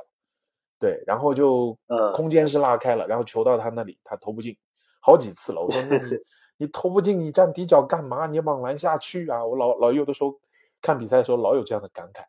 [0.78, 1.76] 对，然后就
[2.14, 4.57] 空间是拉开了，然后球到他那里他投不进，
[5.00, 6.18] 好几次了，我说那你。
[6.59, 8.24] 你投不进，你站底角干嘛？
[8.26, 9.44] 你往篮下去啊！
[9.44, 10.38] 我老老有的时候
[10.80, 12.22] 看比赛的时候，老有这样的感慨。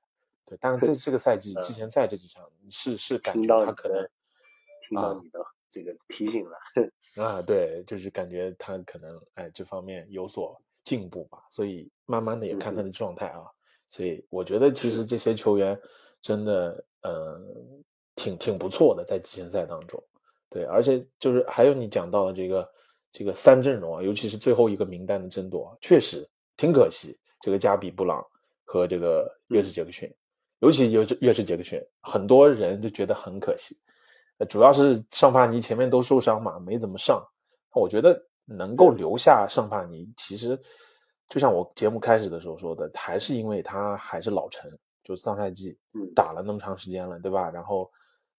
[0.44, 4.10] 对，但是 这这个赛季季前赛这几场，是是感觉他可能
[4.82, 5.40] 听到你的
[5.74, 6.58] 这个提醒了
[7.22, 11.40] 啊，对，就是感觉他可能哎这方面有所进步吧。
[11.50, 13.44] 所以慢慢的也看他的状态啊。
[13.90, 15.78] 所以我觉得其实这些球员
[16.22, 17.42] 真的呃
[18.16, 20.02] 挺挺不错的，在季前赛当中。
[20.50, 22.72] 对，而且就是还有你讲到的这个。
[23.16, 27.16] 这个三阵容啊，尤其是最后一个名单的争夺，确实挺可惜。
[27.42, 28.26] 这个加比布朗
[28.64, 30.12] 和这个约什杰克逊，
[30.62, 33.78] 尤其约约什杰克逊，很多人就觉得很可惜。
[34.50, 37.24] 主要是尚帕尼前面都受伤嘛，没怎么上。
[37.74, 40.60] 我觉得能够留下尚帕尼，其实
[41.30, 44.72] 就像我节目开始的时候说的，还是因为他还是老臣，
[45.04, 45.78] 就上赛季
[46.16, 47.50] 打了那么长时间了，对吧？
[47.50, 47.90] 然后，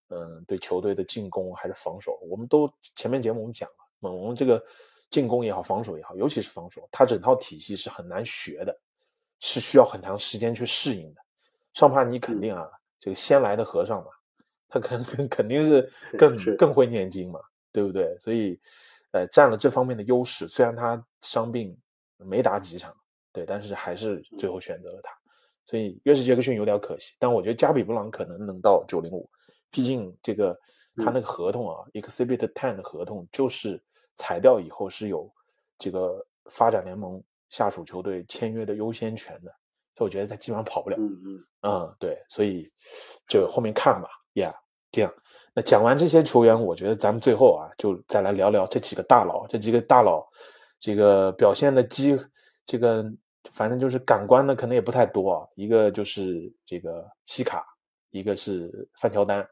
[0.09, 3.77] 嗯，对球队的进攻还是防守，我们都前面节目我们讲了。
[4.01, 4.63] 猛龙这个
[5.11, 8.79] 进攻也好，防守也好，尤其是防守，他整套体系是很难学的，
[9.41, 11.21] 是需要很长时间去适应的。
[11.73, 12.69] 尚帕尼肯定啊，
[13.01, 14.11] 这个先来的和尚嘛，
[14.75, 17.39] 他肯肯肯定是更更会念经嘛，
[17.73, 18.19] 对不对？
[18.19, 18.61] 所以，
[19.13, 20.49] 呃，占了这方面的优势。
[20.49, 21.77] 虽然他伤病
[22.19, 22.93] 没打几场，
[23.33, 25.11] 对，但是还是最后选择了他。
[25.65, 29.31] 所以约什杰克逊有点可惜，但我觉得加比布朗可能能到九零五，
[29.71, 30.59] 毕竟这个
[30.97, 33.83] 他那个合同啊，exhibit ten 的合同就是。
[34.17, 35.29] 裁掉以后是有
[35.77, 39.51] 这个发展联盟下属球队签约的优先权的，
[39.97, 40.97] 所以我觉得他基本上跑不了。
[40.97, 42.71] 嗯嗯嗯，对，所以
[43.27, 44.09] 就后面看吧。
[44.35, 44.55] Yeah，
[44.95, 45.13] 这样。
[45.53, 49.45] 那讲完这些球员，我觉得咱们最后啊，就再来聊聊这几个大佬。
[49.49, 50.25] 这几个大佬，
[50.79, 52.17] 这个表现的机，
[52.65, 53.05] 这个
[53.51, 55.49] 反正就是感官的可能也不太多啊。
[55.57, 57.65] 一个就是这个西卡，
[58.11, 59.45] 一个是范乔丹。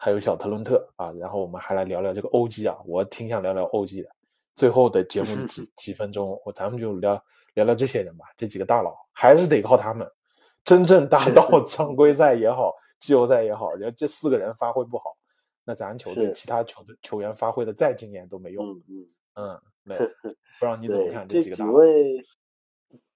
[0.00, 4.08] 还有小特伦特啊，然后我们还来聊聊这个欧基啊，我挺想聊聊欧基的。
[4.54, 7.20] 最后的节目几 几分钟，我咱们就聊
[7.54, 10.08] 聊聊这些人吧，这几个大佬还是得靠他们。
[10.64, 15.16] 真正打到 常规赛也好，季后赛也好，要这四个人发挥不好，
[15.64, 18.66] 那咱球队其他球队球员发挥的再惊艳都没用。
[18.88, 20.28] 嗯嗯没有，不
[20.60, 21.72] 知道你怎么看这几个大佬？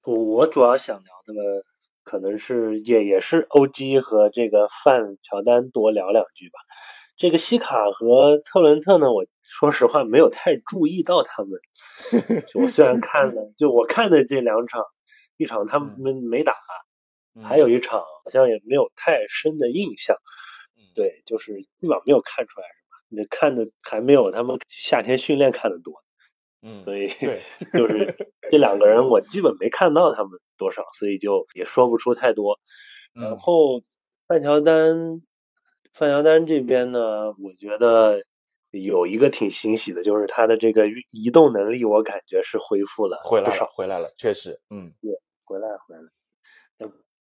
[0.05, 1.65] 我我主要想聊的。
[2.05, 6.59] 可能是也也是欧基和这个范乔丹多聊两句吧。
[7.17, 11.61] 这个西卡和特伦特呢，我说实话没有太注意到他们。
[12.61, 14.85] 我虽然看了，就我看的这两场，
[15.37, 16.57] 一场他们没打，
[17.43, 20.17] 还有一场好像也没有太深的印象。
[20.95, 22.75] 对，就是基本上没有看出来什
[23.17, 23.23] 么？
[23.23, 26.03] 你看的还没有他们夏天训练看的多。
[26.61, 27.09] 嗯，所以
[27.73, 32.61] 就是这两个人，我基本没看到他们多少，所以就也说不出太多。
[33.15, 33.83] 然后
[34.29, 35.23] 范乔丹，
[35.93, 38.23] 范乔丹这边呢，我觉得
[38.71, 45.11] 有一个挺欣喜的，就是他的这个移动能力，我感觉是恢复了回来了，回来了，确实，嗯，对，
[45.45, 46.03] 回来回来，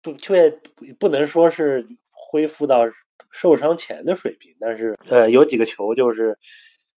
[0.01, 0.59] 不却
[0.99, 2.83] 不能说是恢复到
[3.31, 6.37] 受伤前的水平，但是呃，有几个球就是，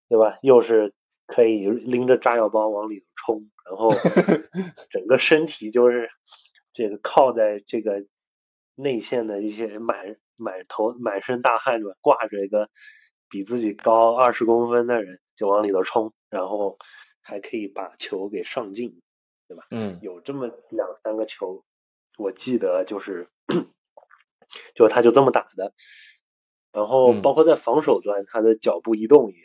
[0.09, 0.39] 对吧？
[0.43, 0.93] 又是。
[1.33, 3.93] 可以拎着炸药包往里头冲，然后
[4.91, 6.11] 整个身体就是
[6.73, 8.05] 这个靠在这个
[8.75, 12.69] 内线的一些满满头满身大汗吧，挂着一个
[13.29, 16.79] 比自己高二十公分的人就往里头冲，然后
[17.21, 19.01] 还可以把球给上进，
[19.47, 19.69] 对吧？
[19.71, 21.63] 嗯有这么两三个球，
[22.21, 23.29] 我记得就是
[24.75, 25.73] 就他就这么打的，
[26.71, 27.23] 然后嗯。
[27.23, 29.37] 包括在防守端，他的脚步移动也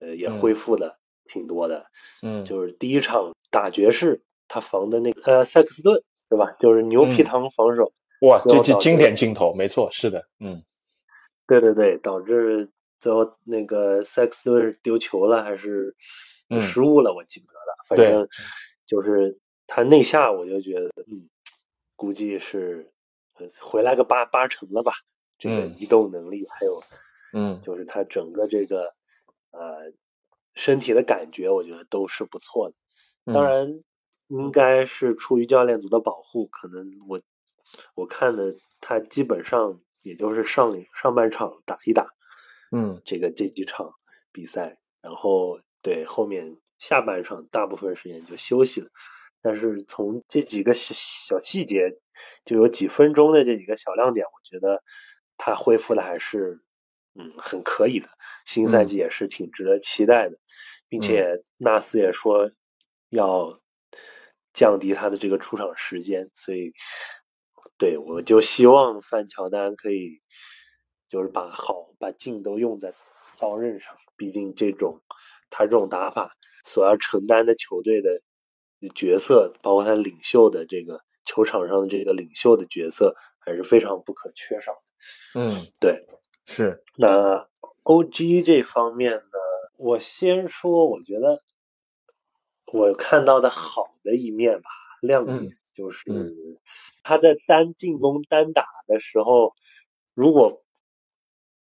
[0.00, 0.38] 呃也嗯。
[0.38, 1.86] 恢复的挺多的。
[2.22, 6.52] 嗯，就是第一场打爵士，他防的那个呃塞克斯顿，对吧？
[6.58, 7.24] 就是牛皮嗯。
[7.24, 10.62] 糖防守，哇，这这经典镜头，没错，是的，嗯。
[11.46, 12.68] 对对对，导致
[13.00, 15.96] 最后那个塞克斯顿丢球了还是
[16.50, 16.60] 嗯。
[16.60, 17.74] 失误了，我记不得了。
[17.88, 18.28] 反正
[18.86, 21.28] 就是他内下，我就觉得嗯，
[22.00, 22.90] 估计是
[23.34, 24.94] 呃回来个八八成了吧。
[25.36, 26.82] 这个嗯移动能力还有
[27.34, 28.94] 嗯就是他整个这个
[29.50, 29.92] 呃
[30.54, 32.74] 身体的感觉，我觉得都是不错的。
[33.26, 33.84] 嗯，当然，
[34.28, 37.20] 应该是出于教练组的保护，可能我
[37.94, 42.14] 我看的他基本上也就是上上半场打一打
[42.72, 43.92] 嗯这个这几场
[44.32, 48.88] 比赛，然后对后面下半场大部分时间就休息了。
[49.42, 51.98] 但是从这几个小小细节，
[52.44, 54.82] 就有几分钟的这几个小亮点，我觉得
[55.36, 56.60] 他恢复的还是
[57.14, 58.08] 嗯很可以的，
[58.44, 60.38] 新赛季也是挺值得期待的，
[60.88, 62.50] 并且纳斯也说
[63.08, 63.60] 要
[64.52, 66.72] 降低他的这个出场时间，所以
[67.78, 70.20] 对我就希望范乔丹可以
[71.08, 72.92] 就是把好把劲都用在
[73.38, 75.00] 刀刃上，毕竟这种
[75.48, 78.20] 他这种打法所要承担的球队的
[78.88, 85.40] 角色，包括他领袖的这个球场上的这个领袖的角色，还是非常不可缺少的。
[85.40, 85.50] 嗯，
[85.80, 86.06] 对，
[86.44, 87.48] 是，那
[87.84, 89.22] OG 这方面呢，
[89.76, 91.42] 我先说，我觉得
[92.72, 94.68] 我看到的好的一面吧，
[95.00, 96.34] 亮点嗯就是嗯
[97.02, 99.54] 他在单进攻单打的时候，
[100.14, 100.62] 如果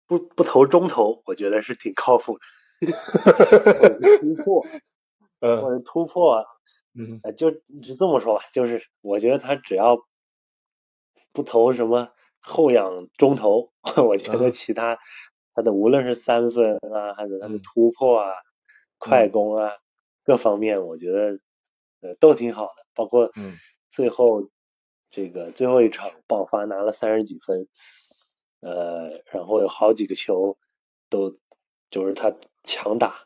[0.08, 2.48] 不不投中投，我觉得是挺靠谱的，
[4.22, 4.62] 突破，
[5.42, 6.46] 或嗯者突破，
[6.96, 7.20] 嗯。
[7.24, 9.98] 呃，就就这么说吧，就是我觉得他只要
[11.34, 13.72] 不投什么后仰中投，
[14.08, 14.50] 我觉得啊。
[14.50, 14.98] 其他
[15.54, 17.62] 他的无论是三分啊，还是他的嗯。
[17.62, 18.32] 突破啊、
[18.98, 19.72] 快攻啊，
[20.24, 21.40] 各方面我觉得
[22.02, 23.54] 呃都挺好的，包括嗯。
[23.90, 24.50] 最后
[25.10, 27.68] 这个最后一场爆发拿了三十几分，
[28.60, 30.58] 呃，然后有好几个球
[31.10, 31.38] 都
[31.90, 33.24] 就是他强打，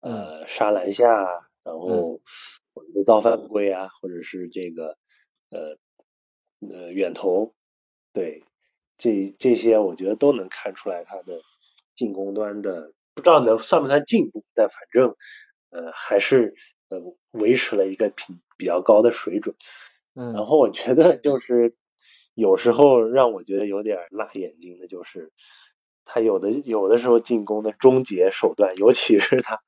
[0.00, 1.24] 呃，杀篮下，
[1.62, 2.20] 然后
[2.78, 4.96] 或者是造犯规啊，或者是这个
[5.50, 5.76] 呃
[6.68, 7.54] 呃远投，
[8.12, 8.44] 对，
[8.96, 11.40] 这这些我觉得都能看出来他的
[11.94, 15.16] 进攻端的，不知道能算不算进步，但反正
[15.70, 16.54] 呃还是
[16.88, 16.98] 呃
[17.32, 18.24] 维持了一个比
[18.56, 19.56] 比较高的水准。
[20.14, 21.76] 然嗯后我觉得就是
[22.34, 25.32] 有时候让我觉得有点辣眼睛的，就是
[26.04, 29.60] 他有的有的时候进攻的终结手段，尤其是他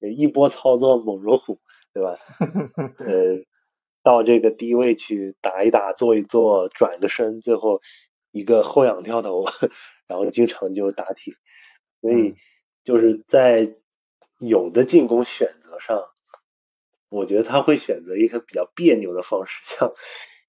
[0.00, 1.60] 一波操作猛如虎，
[1.94, 2.16] 对吧？
[2.98, 3.44] 呃，
[4.02, 7.80] 到这个低位去打一打、做一做、转个身，最后
[8.32, 9.44] 一个后仰跳投，
[10.08, 11.34] 然后经常就打铁。
[12.00, 12.36] 所以嗯
[12.82, 13.76] 就是在
[14.38, 16.04] 有的进攻选择上，
[17.08, 19.94] 我觉得他会选择一个比较别扭的方式，像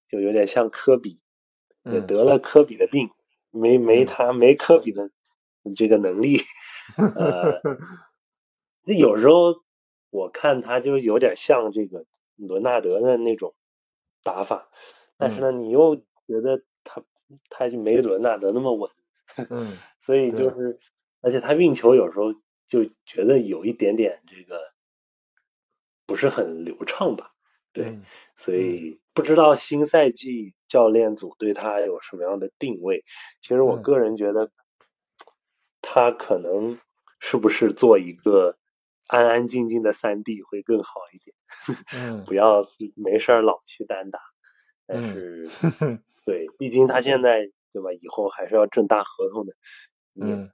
[0.10, 1.22] 就有点像科比，
[1.84, 3.10] 也嗯得了科比的病，
[3.52, 5.12] 没没嗯他没科比的
[5.76, 6.42] 这个能力，
[6.98, 7.62] 呃，
[8.84, 9.64] 这有时候
[10.16, 12.06] 我看他就有点像这个
[12.38, 13.54] 伦纳德的那种
[14.24, 14.70] 打法，
[15.18, 17.04] 但是呢，你又觉得他
[17.50, 18.90] 他就没伦纳德那么稳，
[19.50, 20.80] 嗯 所以就是，
[21.22, 22.34] 而且他运球有时候
[22.68, 24.62] 就觉得有一点点这个
[26.06, 27.34] 不是很流畅吧，
[27.74, 28.06] 对，嗯
[28.36, 33.04] 所以不知道新赛季教练组对他有什么样的定位。
[33.42, 33.84] 其实我嗯。
[33.84, 34.52] 个人觉得，
[35.82, 36.80] 他可能
[37.20, 38.58] 是不是做一个
[39.08, 41.36] 安安静静的三 D 会更好一点，
[41.94, 44.20] 嗯不要没事儿老去单打。
[44.88, 45.50] 但嗯是，
[46.26, 49.54] 对，毕竟他现在对吧，以后还是要挣大合同的，
[50.14, 50.52] 也嗯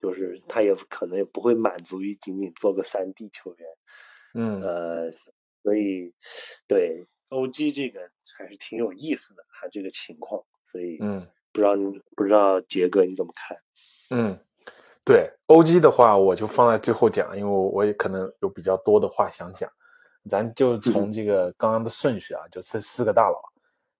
[0.00, 3.66] 就是他也可能也不会满足于仅仅做个三 D 球员。
[4.32, 5.10] 嗯呃，
[5.62, 6.14] 所以
[6.68, 13.58] 对 OG 这个还是挺有意思的，他这个情况，所以嗯不知道你不知道杰哥你怎么看？
[14.10, 14.38] 嗯，
[15.04, 19.70] 对，OG 的话我就放在最后讲，因为我我也可能有比较多的话想讲，
[20.28, 23.40] 咱就从这个刚刚的顺序啊，就四四个大佬，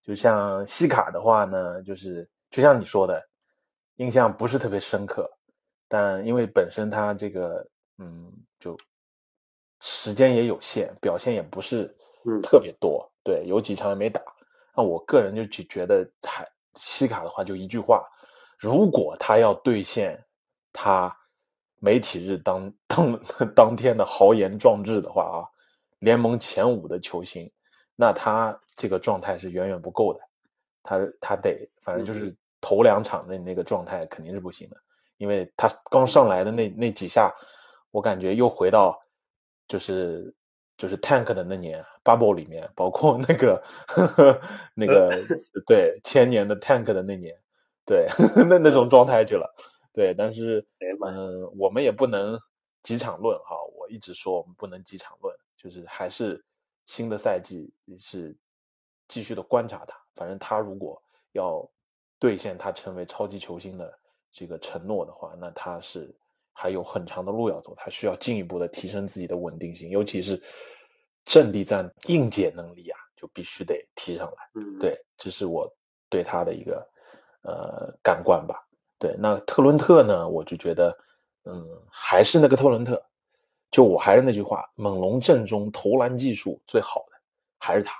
[0.02, 3.20] 就像西卡的话呢，就是就像你说的，
[3.96, 5.28] 印象不是特别深刻，
[5.88, 7.66] 但因为本身他这个
[7.98, 8.76] 嗯就
[9.80, 11.84] 时间也有限，表现也不是
[12.26, 12.40] 嗯。
[12.42, 14.20] 特别多，对，有几场也没打。
[14.76, 18.06] 那我个人就觉觉得，还西卡的话就一句话：
[18.58, 20.22] 如果他要兑现
[20.72, 21.16] 他
[21.78, 23.20] 媒体日当 当
[23.54, 25.38] 当天的豪言壮志的话啊，
[25.98, 27.50] 联盟前五的球星，
[27.96, 30.20] 那他这个状态是远远不够的。
[30.82, 34.76] 他他得反正就是头两场的那个状态肯定是不行的，
[35.18, 37.32] 因为他刚上来的那那几下，
[37.90, 38.98] 我感觉又回到
[39.68, 40.34] 就是
[40.78, 44.40] 就是 Tank 的那年 Bubble 里面，包括那个呵呵
[44.74, 45.10] 那个
[45.66, 47.36] 对千年的 Tank 的那年，
[47.84, 48.08] 对
[48.48, 49.54] 那那种状态去了。
[50.00, 50.66] 对，但是
[51.04, 52.40] 嗯，我们也不能
[52.82, 56.42] 几场论哈，我一直说我们不能几场论，就是还是
[56.86, 58.34] 新的赛季是
[59.08, 59.94] 继续的观察他。
[60.14, 61.70] 反正他如果要
[62.18, 63.98] 兑现他成为超级球星的
[64.30, 66.10] 这个承诺的话，那他是
[66.54, 70.42] 还有很长的路要走，他需要进一步的提升自己的稳定性，尤其是
[71.26, 74.50] 阵地战应解能力啊，就必须得提上来。
[74.54, 75.70] 嗯，对，这是我
[76.08, 76.90] 对他的一个
[77.42, 78.66] 呃感官吧。
[79.00, 80.96] 对，那特伦特呢，我就觉得，
[81.44, 83.02] 嗯，还是那个特伦特，
[83.72, 87.18] 就我还是那句话，猛龙阵中投篮技术最好的
[87.58, 87.92] 还是他。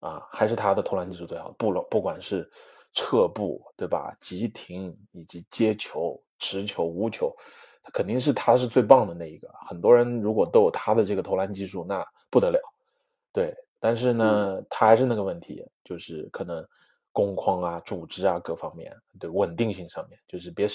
[0.00, 2.50] 啊，还是他的投篮技术最好，不不管是
[2.94, 4.16] 撤步，对吧？
[4.18, 7.36] 急停以及接球、持球、无球，
[7.82, 9.46] 他肯定是他是最棒的那一个。
[9.68, 12.58] 很多人如果都有他的这个投篮技术，那不得了。
[13.30, 16.66] 对，但是呢，他还是那个问题，就是可能
[17.20, 20.66] 攻框啊、组织啊各方面，对稳定性上面，就是别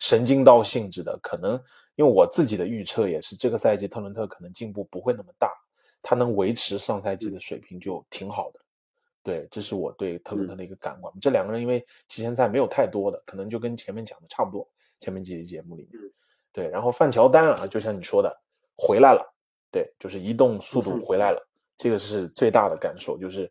[0.00, 1.16] 神经刀性质的。
[1.22, 1.52] 可能
[1.94, 5.48] 因为我自己的预测也是，这个赛季特伦特可能进步不会那么大，
[6.02, 8.58] 他能维持上赛季的水平就挺好的。
[9.22, 11.14] 对，这是我对特伦特的一个感官。
[11.20, 11.78] 这两个人因为
[12.08, 14.68] 季前赛没有太多的，可能就跟前面讲的差不多。
[14.98, 16.00] 前面几期节目里面，
[16.52, 18.36] 对，然后范乔丹啊，就像你说的，
[18.76, 19.34] 回来了，
[19.70, 21.44] 对，就是移动速度回来了，
[21.76, 23.18] 这个是最大的感受。
[23.18, 23.50] 就是，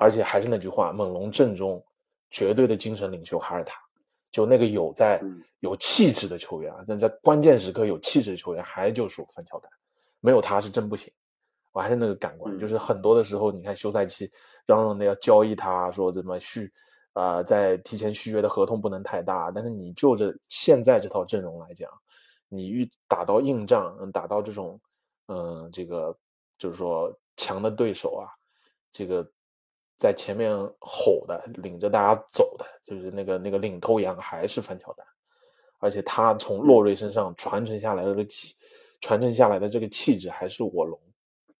[0.00, 1.84] 而且还是那句话，猛龙阵中
[2.30, 3.78] 绝对的精神领袖还是他，
[4.32, 5.22] 就那个有在
[5.58, 9.70] 有气质的球员啊，但在关键时刻有气质的球员，还就属范乔丹，
[10.20, 11.12] 没有他是真不行。
[11.72, 14.28] 我还是那个感官，就是很多的时候，你看休赛期
[14.66, 16.72] 嚷嚷的要交易他，说怎么续，
[17.12, 19.52] 啊，在提前续约的合同不能太大。
[19.52, 21.88] 但是你就着现在这套阵容来讲，
[22.48, 24.80] 你遇打到硬仗，打到这种，
[25.28, 26.16] 嗯，这个
[26.58, 28.26] 就是说强的对手啊，
[28.92, 29.24] 这个
[30.00, 35.06] 在前面吼的，领着大家走的，就是那个那个领头羊还是范乔丹，
[35.78, 38.56] 而且他从洛瑞身上传承下来的气，
[39.02, 40.98] 传承下来的这个气质还是我龙。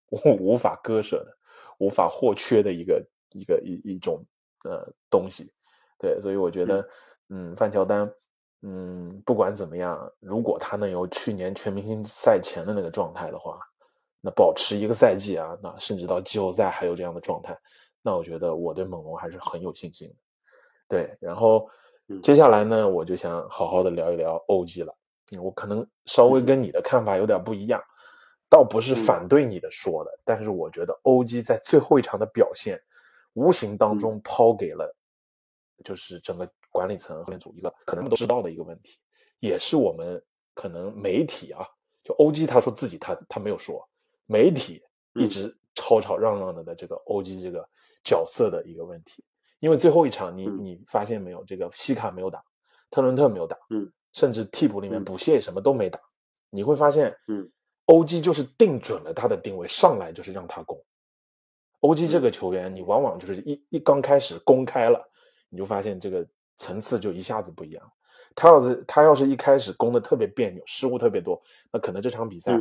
[0.08, 1.36] 无无法割舍的、
[1.78, 4.24] 无法或缺的一个一个一一种
[4.64, 5.52] 呃东西，
[5.98, 6.88] 对，所以我觉得，
[7.28, 8.12] 嗯，范乔丹，
[8.62, 13.60] 嗯，不管怎么样，如果他能有去年全明星赛前的那个状态的话，
[14.20, 17.56] 那保持一个赛季啊，那甚至到季后赛还有这样的状态，
[18.02, 20.14] 那我觉得我对猛龙还是很有信心的。
[20.88, 21.68] 对，然后
[22.22, 24.94] 接下来呢，我就想好好的聊一聊 OG 了，
[25.40, 27.82] 我可能稍微跟你的看法有点不一样。
[28.48, 32.82] 倒不是反对你的说的，但是我觉得 OG 在最后一场的表现，
[33.34, 34.92] 无形当中抛给了，
[35.84, 38.98] 就是整个管理层和组一个可能都知道的一个问题，
[39.38, 40.20] 也是我们
[40.52, 41.64] 可能媒体啊，
[42.02, 43.88] 就 OG 他说自己他他没有说，
[44.26, 44.82] 媒体
[45.14, 47.68] 一直吵吵嚷嚷的的这个 OG 这个
[48.02, 49.24] 角色的一个问题，
[49.58, 52.42] 因为最后一场你你发现没有，这个西卡没有打，
[52.90, 56.00] 特伦特没有打，嗯，甚至替补里面补谢什么都没打，
[56.50, 57.50] 你会发现，嗯。
[57.86, 60.80] OG 就是定准了他的定位，上来就是让他攻。
[61.80, 65.10] OG 这个球员，你往往就是一一刚开始公开了，
[65.48, 66.24] 你就发现这个
[66.56, 67.92] 层次就一下子不一样。
[68.36, 71.42] 他要是他要是一开始攻的特别别扭，失误特别多，
[71.72, 72.56] 那可能这场比赛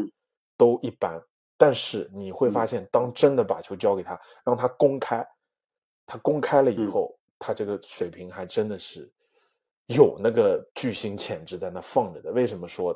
[0.57, 1.21] 都一般。
[1.59, 5.27] 但是你会发现，当真的把球交给他，让他公开，
[6.05, 9.11] 他公开了以后，他这个水平还真的是
[9.87, 12.31] 有那个巨星潜质在那放着的。
[12.31, 12.95] 为什么说？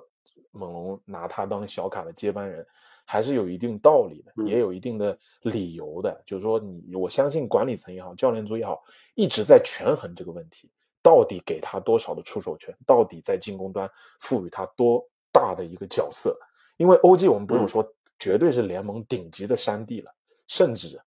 [0.55, 2.64] 猛龙拿他当小卡的接班人，
[3.05, 6.22] 还是有一定道理的，也有一定的理由的。
[6.28, 8.84] 就是说，你我相信管理层也好，教练组也好，
[9.16, 10.70] 一直在权衡这个问题：
[11.01, 13.89] 到底给他多少的出手权，到底在进攻端
[14.20, 16.38] 赋予他多大的一个角色。
[16.78, 17.84] 因为 OG 我们不用说，
[18.20, 20.14] 绝对是联盟顶级的山地了，
[20.47, 21.01] 甚至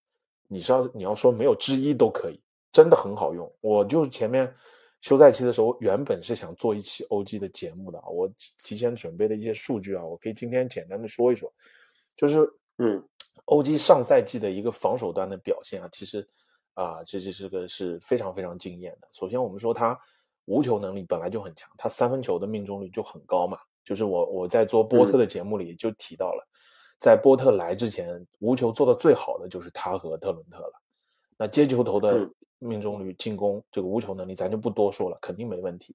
[0.49, 2.41] 你是要你要说没有之一都可以，
[2.73, 3.53] 真的很好用。
[3.61, 4.53] 我就前面。
[5.03, 8.29] 休赛期的时候，原本是想做一期 OG 的节目的，我
[8.65, 11.53] 提前准备的一些数据啊，我可以今天简单的说一说，
[12.17, 12.39] 就是，
[12.79, 13.01] 嗯
[13.45, 16.27] ，OG 上赛季的一个防守端的表现啊，其实
[16.75, 19.07] 啊，这这是个是非常非常惊艳的。
[19.13, 19.97] 首先，我们说他
[20.47, 26.45] 无球能力本来就很强，他三分球的命中率就很高嘛，就是我我在做波特的节目里就提到了，
[26.99, 30.73] 在波特来之前，无球做的最好的就是他和特伦特了。
[31.39, 32.29] 那接球头的
[32.59, 35.95] 命中率、进攻这个无球能力，咱就不多说了，肯定没问题。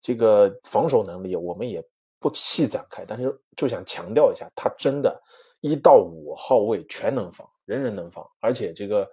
[0.00, 1.84] 这个防守能力我们也
[2.18, 5.20] 不细展开，但是就想强调一下，他真的，
[5.60, 9.06] 一到五号位全能防，人人能防，而且这个，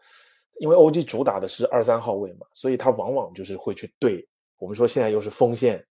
[0.59, 4.25] 因为 OG 主打的是二三号位嘛，所以他往往就是会去对
[4.57, 5.85] 我们说现在又是锋线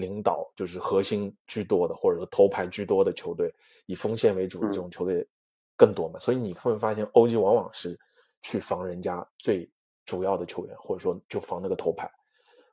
[0.00, 3.52] 领导，就是核心居多的，或者说头牌居多的球队，
[3.86, 5.26] 以锋线为主的这种球队
[5.76, 7.98] 更多嘛，所以你会发现 OG 往往是
[8.42, 9.70] 去防人家最
[10.04, 12.10] 主要的球员，或者说就防那个头牌。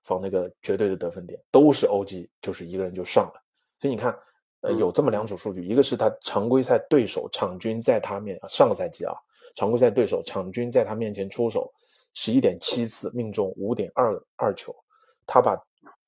[0.03, 3.43] 防那个绝对的得分点都是 OG，就是一个人就上了。
[3.77, 4.17] 所以你看，
[4.61, 9.13] 呃，有这么两组数据，一个是他常规赛对手场均在他面上个赛季啊，
[9.53, 11.69] 常规赛对手场均在他面前出手
[12.13, 14.73] 十一点七次，命中五点二二球，
[15.25, 15.61] 他把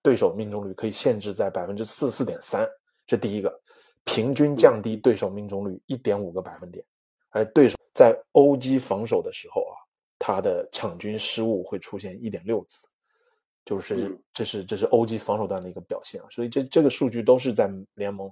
[0.10, 2.68] 对手命中率可以限制在百分之四四点三，
[3.05, 3.62] 这第一个，
[4.05, 6.84] 平均降低对手命中率一点五个百分点，
[7.30, 9.78] 而对手在 OG 防守的时候啊，
[10.18, 12.88] 他的场均失误会出现一点六次。
[13.66, 18.28] 就是这是这是欧击防守端的一个表现啊，所以这这个数据都是在联盟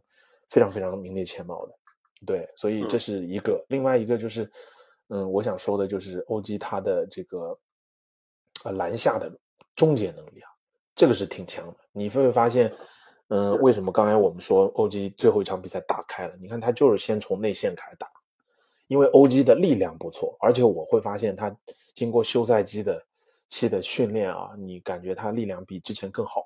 [0.49, 1.75] 非常非常名列前茅的，
[2.25, 3.63] 对，所以这是一个。
[3.67, 4.51] 另外一个就是，
[5.09, 7.55] 嗯，我想说的就是欧击他的这个
[8.63, 9.31] 呃篮下的
[9.75, 10.49] 终结能力啊，
[10.97, 11.75] 这个是挺强的。
[11.93, 12.69] 你会发现，
[13.29, 16.33] 嗯，为什么刚才我们说 OG 最后一场比赛打开了？
[16.41, 18.09] 你看他就是先从内线开始打，
[18.87, 21.55] 因为 OG 的力量不错，而且我会发现他
[21.95, 23.01] 经过休赛期的。
[23.49, 26.43] 期的训练啊，你感觉他力量比之前更好，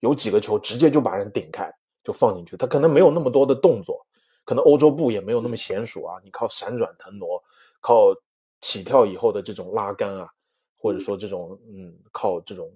[0.00, 1.72] 有几个球直接就把人顶开，
[2.04, 2.58] 就放进去。
[2.58, 4.06] 他可能没有那么多的动作，
[4.44, 6.20] 可能欧洲步也没有那么娴熟啊。
[6.22, 7.42] 你靠闪转腾挪，
[7.80, 8.14] 靠
[8.60, 10.28] 起跳以后的这种拉杆啊，
[10.76, 12.70] 或者说这种嗯，靠这种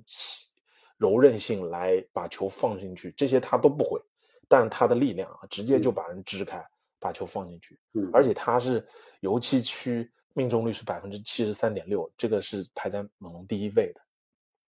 [0.97, 4.01] 柔韧性来把球放进去，这些他都不会。
[4.49, 6.64] 但他的力量啊，直接就把人支开，
[6.99, 7.78] 把球放进去。
[7.94, 8.86] 嗯，而且他是
[9.20, 10.11] 油漆区。
[10.38, 14.01] 命中率是百分之七十三点六，这个是排在猛龙第一位的，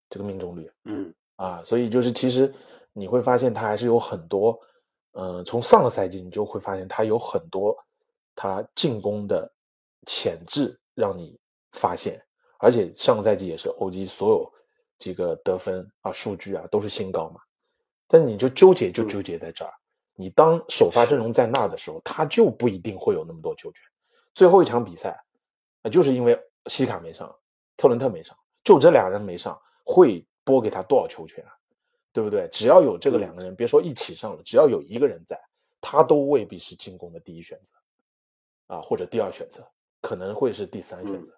[0.08, 2.50] 这个命中率，嗯啊，所以就是其实
[2.94, 4.58] 你会发现他还是有很多，
[5.12, 7.76] 嗯，从上个赛季你就会发现他有很多
[8.34, 9.52] 他进攻的
[10.06, 11.38] 潜质让你
[11.72, 12.18] 发现，
[12.60, 14.52] 而且上个赛季也是欧 g 所有
[14.98, 17.40] 几个得分啊数据啊都是新高嘛，
[18.06, 19.72] 但你就纠结就纠结在这儿，
[20.14, 23.82] 你当首发阵容在那的时候，他就不一定会有那么多球权，
[24.34, 25.24] 最后一场比赛。
[25.82, 26.36] 啊，就是因为
[26.66, 27.32] 西卡没上，
[27.76, 31.54] 特伦特没上，就这俩人没上，会拨给他多少球权啊？
[32.12, 32.48] 对不对？
[32.48, 35.40] 只要有这个两个人，别说一起上了，只要有一个人在，
[35.80, 39.64] 他都未必是进攻的第一选择，啊，或者第二选择，
[40.00, 41.32] 可能会是第三选择，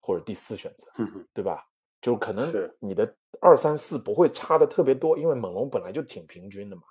[0.00, 0.90] 或者第四选择，
[1.32, 1.66] 对吧？
[2.06, 6.82] 就可能你的二三四不会差的特别多，因为猛龙本来就挺平均的嘛，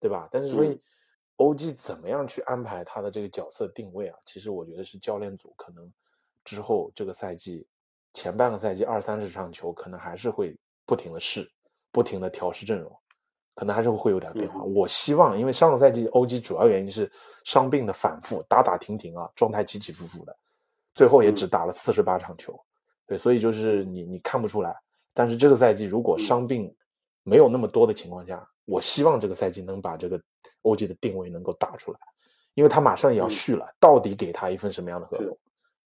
[0.00, 0.28] 对吧？
[0.32, 0.82] 但是所以
[1.36, 4.18] OG 怎么样去安排他的这个角色定位啊？
[4.26, 5.88] 其实我觉得是教练组可能。
[6.44, 7.64] 之后这个赛季
[8.14, 11.48] 前半个赛季二三十场球，可能还是会不停的试，
[11.92, 12.92] 不停的调试阵容，
[13.54, 14.60] 可能还是会有点变化。
[14.64, 17.08] 我希望，因为上个赛季 OG 主要原因是
[17.44, 20.36] 伤病的反复，打打停停啊，状态起起伏伏的，
[20.94, 22.60] 最后也只打了四十八场球。
[23.08, 24.76] 对，所以就是你你看不出来。
[25.14, 26.72] 但是这个赛季如果伤病
[27.24, 30.20] 没有那么多的情况下，我希望这个赛季能把这个
[30.62, 31.98] OG 的定位能够打出来，
[32.54, 35.36] 因为他马上也要续了，到底给他一份什么样的合同？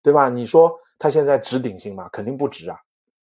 [0.03, 0.29] 对吧？
[0.29, 2.09] 你说他现在值顶薪吗？
[2.13, 2.77] 肯定不值啊，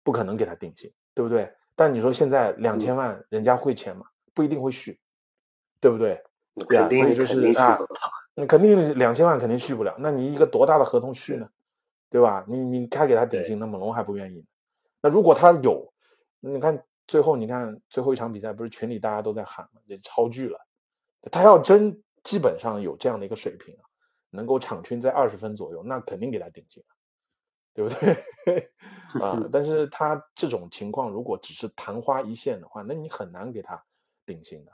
[0.03, 1.53] 不可能给他顶薪，对不对？
[1.76, 4.07] 但你说现在两千万，人家会签吗？
[4.32, 4.99] 不一定会续，
[5.78, 6.20] 对不对？
[6.68, 7.78] 对啊，所以就是啊，
[8.35, 9.95] 你肯定两千万肯定续不了。
[9.99, 11.49] 那你一个多大的合同续呢？
[12.15, 12.45] 对吧？
[12.47, 14.47] 你你开给他顶薪，那猛龙还不愿意。
[15.03, 15.93] 那如果他有，
[16.39, 19.69] 你看最后你看最后一场比赛，不是群里大家都在喊
[20.01, 20.57] 超巨了。
[21.33, 23.83] 他要真基本上有这样的一个水平啊。
[24.31, 26.95] 能够场均在二十分左右，那肯定给他顶薪了，
[27.75, 27.91] 对不
[28.45, 28.71] 对？
[29.21, 33.85] 啊，但是他这种情况如果只是昙花一现的话，那你很难给他
[34.25, 34.73] 顶薪的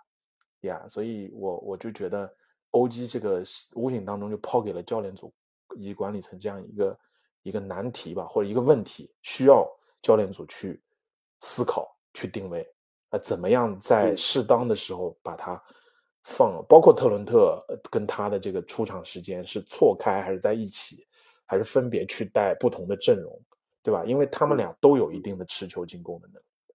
[0.68, 0.86] 呀。
[0.88, 2.30] 所以我我就觉得
[2.70, 3.42] 欧 g 这个
[3.74, 5.32] 无形当中就抛给了教练组
[5.76, 6.98] 以及管理层这样一个
[7.42, 9.66] 一个难题吧，或者一个问题，需要
[10.02, 10.82] 教练组去
[11.40, 12.66] 思考、去定位，
[13.10, 15.62] 啊，怎么样在适当的时候把它。
[16.22, 21.06] 放包括特伦特跟他的这个出场时间是错开还是在一起，
[21.46, 23.40] 还是分别去带不同的阵容，
[23.82, 24.04] 对吧？
[24.04, 26.74] 因为他们俩都有一定的持球进攻的能力，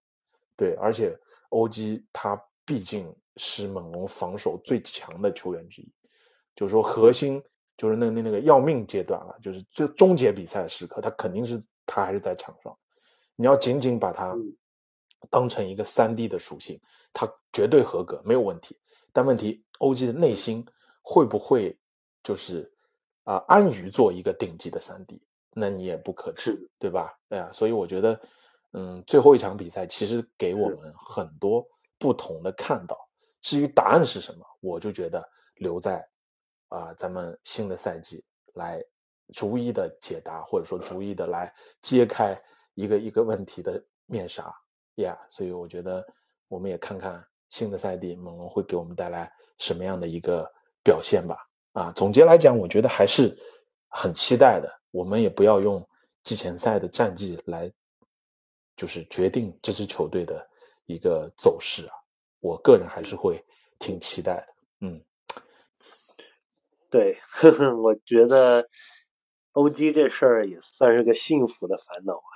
[0.56, 1.16] 对，而且
[1.50, 5.88] 欧基他毕竟是猛龙防守最强的球员之一，
[6.56, 7.40] 就是说核心
[7.76, 12.76] 就是那那那个要命阶段了，就是最终结比赛的时刻，他肯定是他还是在场上，
[13.36, 14.34] 你要仅仅把他
[15.30, 16.80] 当成一个三 D 的属性，
[17.12, 18.78] 他绝对合格，没有问题。
[19.12, 20.64] 但问题，OG 的内心
[21.02, 21.78] 会不会
[22.22, 22.70] 就是
[23.24, 25.22] 啊安于做一个顶级的三 D，
[25.52, 27.18] 那你也不可知，对吧？
[27.28, 28.20] 对啊，所以我觉得，
[28.72, 31.66] 嗯，最后一场比赛其实给我们很多
[31.98, 32.96] 不同的看到。
[33.40, 36.06] 至于答案是什么，我就觉得留在
[36.68, 38.84] 啊咱们新的赛季来
[39.32, 41.52] 逐一的解答，或者说逐一的来
[41.82, 42.40] 揭开
[42.74, 44.54] 一个一个问题的面纱
[44.96, 45.18] 呀。
[45.30, 46.06] 所以我觉得
[46.48, 50.50] 我们也看看新的赛季猛龙会给我们带来什么样的一个
[50.82, 51.36] 表现吧。
[51.72, 53.36] 啊，总结来讲，我觉得还是
[53.88, 54.72] 很期待的。
[54.92, 55.86] 我们也不要用
[56.22, 57.70] 季前赛的战绩来，
[58.76, 60.48] 就是决定这支球队的
[60.86, 61.92] 一个走势啊。
[62.40, 63.44] 我个人还是会
[63.78, 64.46] 挺期待的。
[64.80, 65.04] 嗯，
[66.96, 68.70] 对，呵呵，我觉得
[69.52, 72.30] OG 这事儿也算是个幸福的烦恼啊。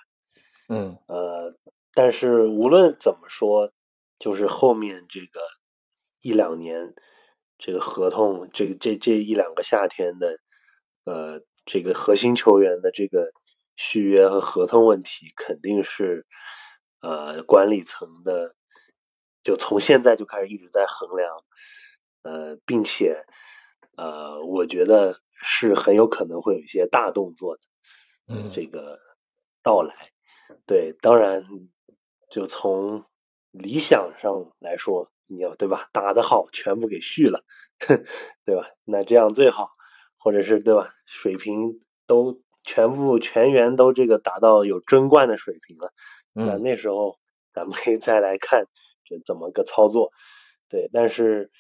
[0.69, 1.57] 嗯，呃，
[1.95, 3.73] 但是无论怎么说，
[4.19, 5.41] 就是后面这个
[6.21, 6.95] 一两年，
[7.57, 10.39] 这个合同，这个这这一两个夏天的，
[11.05, 13.33] 呃，这个核心球员的这个
[13.77, 16.27] 续约和合同问题，肯定是
[17.01, 18.55] 呃管理层的，
[19.43, 21.43] 就从现在就开始一直在衡量，
[22.25, 23.25] 呃，并且
[24.01, 27.63] 呃，我觉得是很有可能会有一些大动作的，
[28.29, 28.99] 嗯这个
[29.63, 29.95] 到来。
[30.67, 31.45] 对，当然，
[32.31, 33.05] 就从
[33.51, 35.91] 理想上来说，你要对吧？
[35.93, 37.45] 打得好，全部给续了，
[38.47, 38.71] 对吧？
[38.85, 39.69] 那这样最好，
[40.17, 40.95] 或者是对吧？
[41.05, 45.93] 水平都全部全员都这个达到有争冠的水平了，
[46.33, 47.19] 那嗯那时候
[47.53, 48.65] 咱们可以再来看
[49.05, 50.11] 这怎么个操作。
[50.71, 51.51] 对，但是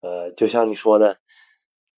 [0.00, 1.18] 呃，就像你说的，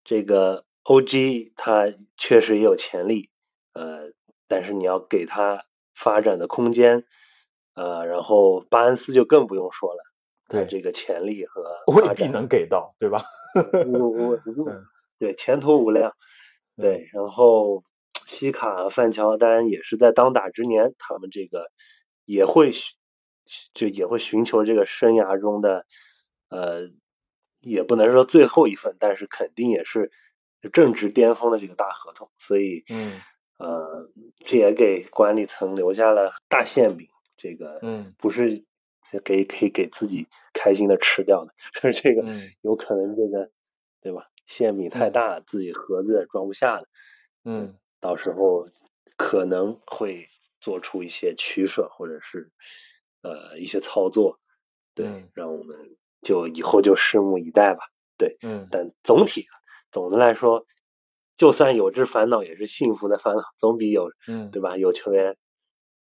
[0.06, 1.86] 这个 OG 他
[2.16, 3.28] 确实也有潜力，
[3.74, 4.12] 呃，
[4.48, 7.04] 但是你要给他发展的空间，
[7.74, 10.02] 呃，然后巴恩斯就更不用说了，
[10.48, 13.24] 他对这个潜力和 未必能给到，对吧？
[13.92, 14.36] 我我
[14.70, 14.86] 嗯
[15.18, 16.12] 对前途无量，
[16.76, 17.82] 对，然后
[18.26, 21.66] 西卡、范乔丹也是在当打之年，他们这个
[22.24, 22.70] 也会
[23.74, 25.84] 就也会寻求这个生涯中的
[26.48, 26.90] 呃，
[27.70, 30.10] 也不能说最后一份，但是肯定也是
[30.72, 33.26] 正值巅峰的这个大合同，所以嗯。
[33.58, 34.08] 呃，
[34.44, 38.16] 这也给管理层留下了大馅饼，这个嗯。
[38.18, 38.64] 不是
[39.24, 42.56] 给可以给自己开心的吃掉的，是 这个嗯。
[42.60, 43.50] 有可能这个
[44.00, 44.28] 对吧？
[44.46, 45.10] 馅饼太嗯。
[45.10, 46.86] 大，自己盒子也装不下了，
[47.44, 47.78] 嗯。
[48.02, 48.68] 到时候
[49.16, 50.28] 可能会
[50.60, 52.52] 做出一些取舍，或者是
[53.22, 54.38] 呃一些操作，
[54.94, 55.30] 对，嗯。
[55.34, 55.96] 让我们
[56.26, 57.84] 就以后就拭目以待吧。
[58.18, 59.46] 对，嗯但总体
[59.92, 60.66] 总的来说，
[61.36, 64.76] 就算有这烦恼，也是幸福的烦恼，总比有嗯对吧？
[64.76, 65.36] 有球员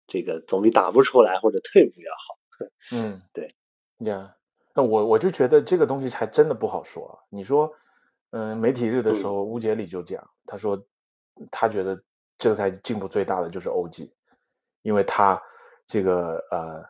[0.07, 2.39] 这个总比打不出来或者退步要好。
[2.95, 3.53] 嗯，对
[3.97, 4.37] 呀，
[4.73, 7.13] 那我我就觉得这个东西还真的不好说啊。
[7.29, 7.73] 你说，
[8.31, 10.85] 嗯，媒体日的时候，乌杰里就讲，他说
[11.51, 12.01] 他觉得
[12.37, 14.13] 这个赛季进步最大的就是欧 g
[14.83, 15.41] 因为他
[15.85, 16.85] 这个呃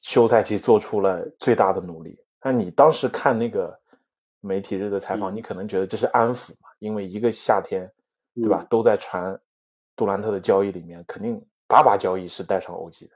[0.00, 2.18] 休赛期做出了最大的努力。
[2.42, 3.78] 那你当时看那个
[4.40, 7.90] 媒体日的采访，嗯你可能觉得这是安抚嘛，因为一个夏天，
[8.34, 9.38] 对吧，嗯都在传
[9.94, 13.14] 杜兰特的交易里面，肯定把把交易是带上 OG 的。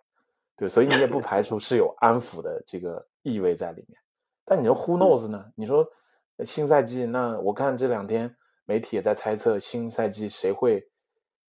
[0.56, 3.98] 对，所以你也不排除是有安抚的这个意味在里面。
[4.44, 5.44] 但你说 who knows 呢？
[5.54, 5.86] 你说
[6.36, 10.86] 呃新赛季，那我看这两天媒体也在猜测新赛季谁会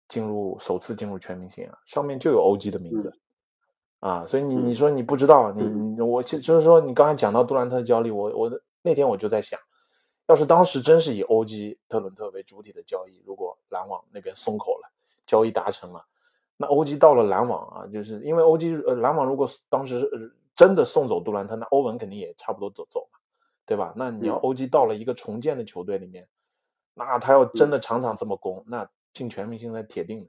[0.08, 3.14] 进入首次进入全明星啊，上面就有 OG 的名字、
[4.06, 9.60] 啊，所以你你说你不知道，你你我其就是说你刚才讲到杜兰特的交易，我我那天我就在想，
[10.28, 14.92] 要是当时真是以 OG 特伦特为主体的交易，如果篮网那边松口了，
[15.26, 16.06] 交易达成了。
[16.56, 20.20] 那 OG 到了篮网啊，就是因为 OG 呃篮网如果当时呃
[20.56, 23.18] 真的送走杜兰特，那欧文肯定也差不多走走嘛，
[23.66, 23.92] 对吧？
[23.96, 26.28] 那你要嗯 OG 到了一个重建的球队里面，
[26.94, 30.28] 那他要真的场场这么攻，那进全明星赛铁定的，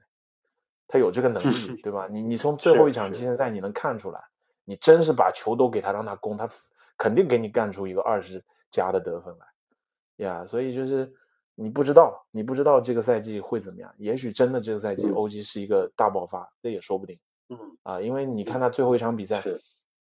[0.87, 2.07] 他有这个能力， 对吧？
[2.09, 4.23] 你你从最后一场季前赛你能看出来，
[4.65, 6.49] 你真是把球都给他让他攻，他
[6.97, 10.45] 肯定给你干出一个二十加的得分来呀。
[10.45, 11.13] 所以就是
[11.55, 17.19] 你不知道，你不知道这个赛季会怎么样，也许真的这个赛季嗯 OG 是一个大爆发，这也说不定
[17.49, 18.01] 嗯，啊。
[18.01, 19.41] 因为你看他最后一场比赛，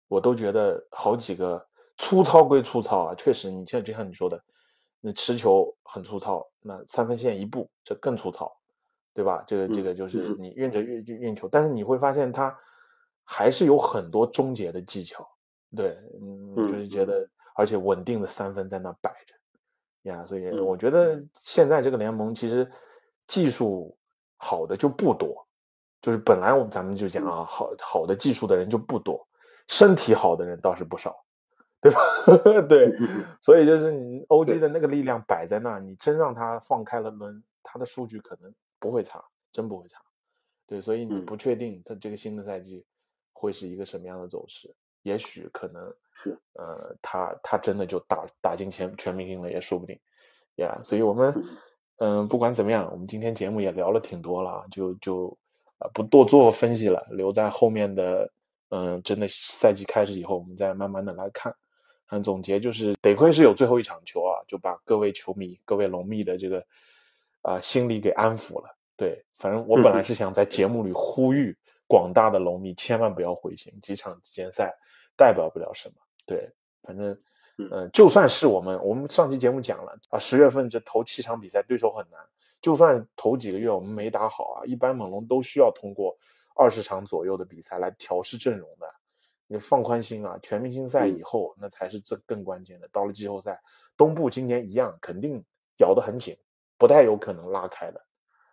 [0.08, 1.66] 我都觉得好几个
[1.96, 4.42] 粗糙归粗糙啊，确实，你像就像你说的，
[5.00, 8.57] 那持球很粗糙，那三分线一步这更粗糙，
[9.18, 9.42] 对吧？
[9.48, 12.56] 这个这嗯个就是嗯你运着运运运球，但是你会发现他
[13.24, 15.28] 还是有很多终结的技巧，
[15.74, 19.34] 对，嗯，嗯就是觉得而且稳定的三分在那摆着
[20.08, 21.20] 呀，所以嗯我觉得。
[21.42, 22.70] 现在这个联盟其实
[23.26, 23.98] 技术
[24.36, 25.44] 好的就不多，
[26.00, 29.26] 就是本来我们咱们就讲啊，好好的技术的人就不多，
[29.66, 31.24] 身体好的人倒是不少，
[31.80, 32.00] 对吧？
[32.70, 32.92] 对，
[33.40, 39.98] 所以就是你 OG 的那个力量摆在那，你真让他放开了抡，他的数据可能不会差，真不会差。
[40.66, 42.84] 对，所以你不确定他这个新的赛季
[43.32, 49.98] 会是一个什么样的走势，也许可能是呃，他他真的就打打进全全明星了也说不定，
[50.56, 51.34] 呀，所以我们
[51.98, 55.36] 嗯，不管怎么样，我们今天节目也聊了挺多了，就就
[55.78, 58.30] 啊不多做分析了，留在后面的
[58.68, 61.54] 嗯，真的赛季开始以后，我们再慢慢的来看。
[62.10, 66.66] 嗯，总结就是得亏是有最后一场球啊，就把各位球迷、各位龙迷的这个
[67.48, 68.76] 啊心理给安抚了。
[68.96, 74.76] 对，反正我本来是想在节目里呼吁广大的龙迷千万不要灰心，几场季前赛
[75.16, 75.94] 代表不了什么。
[76.26, 76.50] 对，
[76.82, 77.18] 反正
[77.56, 82.20] 嗯，就算是我们，我们上期节目讲了啊，十月份这头七场比赛对手很难，
[82.60, 86.16] 就算头几个月我们没打好啊，一般猛龙都需要通过
[86.54, 88.86] 二十场左右的比赛来调试阵容的。
[89.46, 92.88] 你放宽心啊，全明星赛以后那才是这更关键的。
[92.92, 93.60] 到了季后赛，
[93.96, 95.42] 东部今年一样肯定
[95.78, 96.36] 咬得很紧，
[96.78, 98.00] 不太有可能拉开的。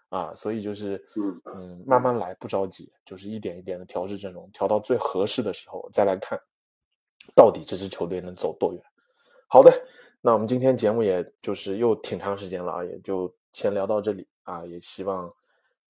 [0.09, 6.39] 啊，所以就是嗯嗯，慢慢来，不着急，就是一点一点的调试阵容，调到最合适的时候再来看，
[7.35, 8.81] 到底这支球队能走多远。
[9.49, 9.73] 好的，
[10.21, 14.65] 那我们今天节目也就是又挺长时间了啊，也就先聊到这里啊。
[14.65, 15.29] 也希望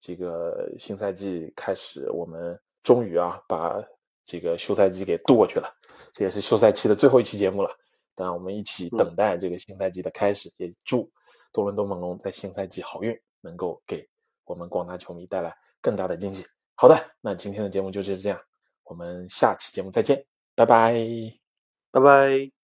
[0.00, 3.80] 这个新赛季开始，我们终于啊把
[4.24, 5.72] 这个休赛季给度过去了，
[6.12, 7.70] 这也是休赛期的最后一期节目了。
[8.16, 11.08] 那，我们一起等待这个新赛季的开始，也祝
[11.56, 14.06] 多伦多猛龙在新赛季好运，能够给。
[14.44, 16.44] 我们广大球迷带来更大的惊喜。
[16.74, 18.38] 好的，那今天的节目就是这样，
[18.84, 20.94] 我们下期节目再见，拜拜，
[21.90, 22.55] 拜拜。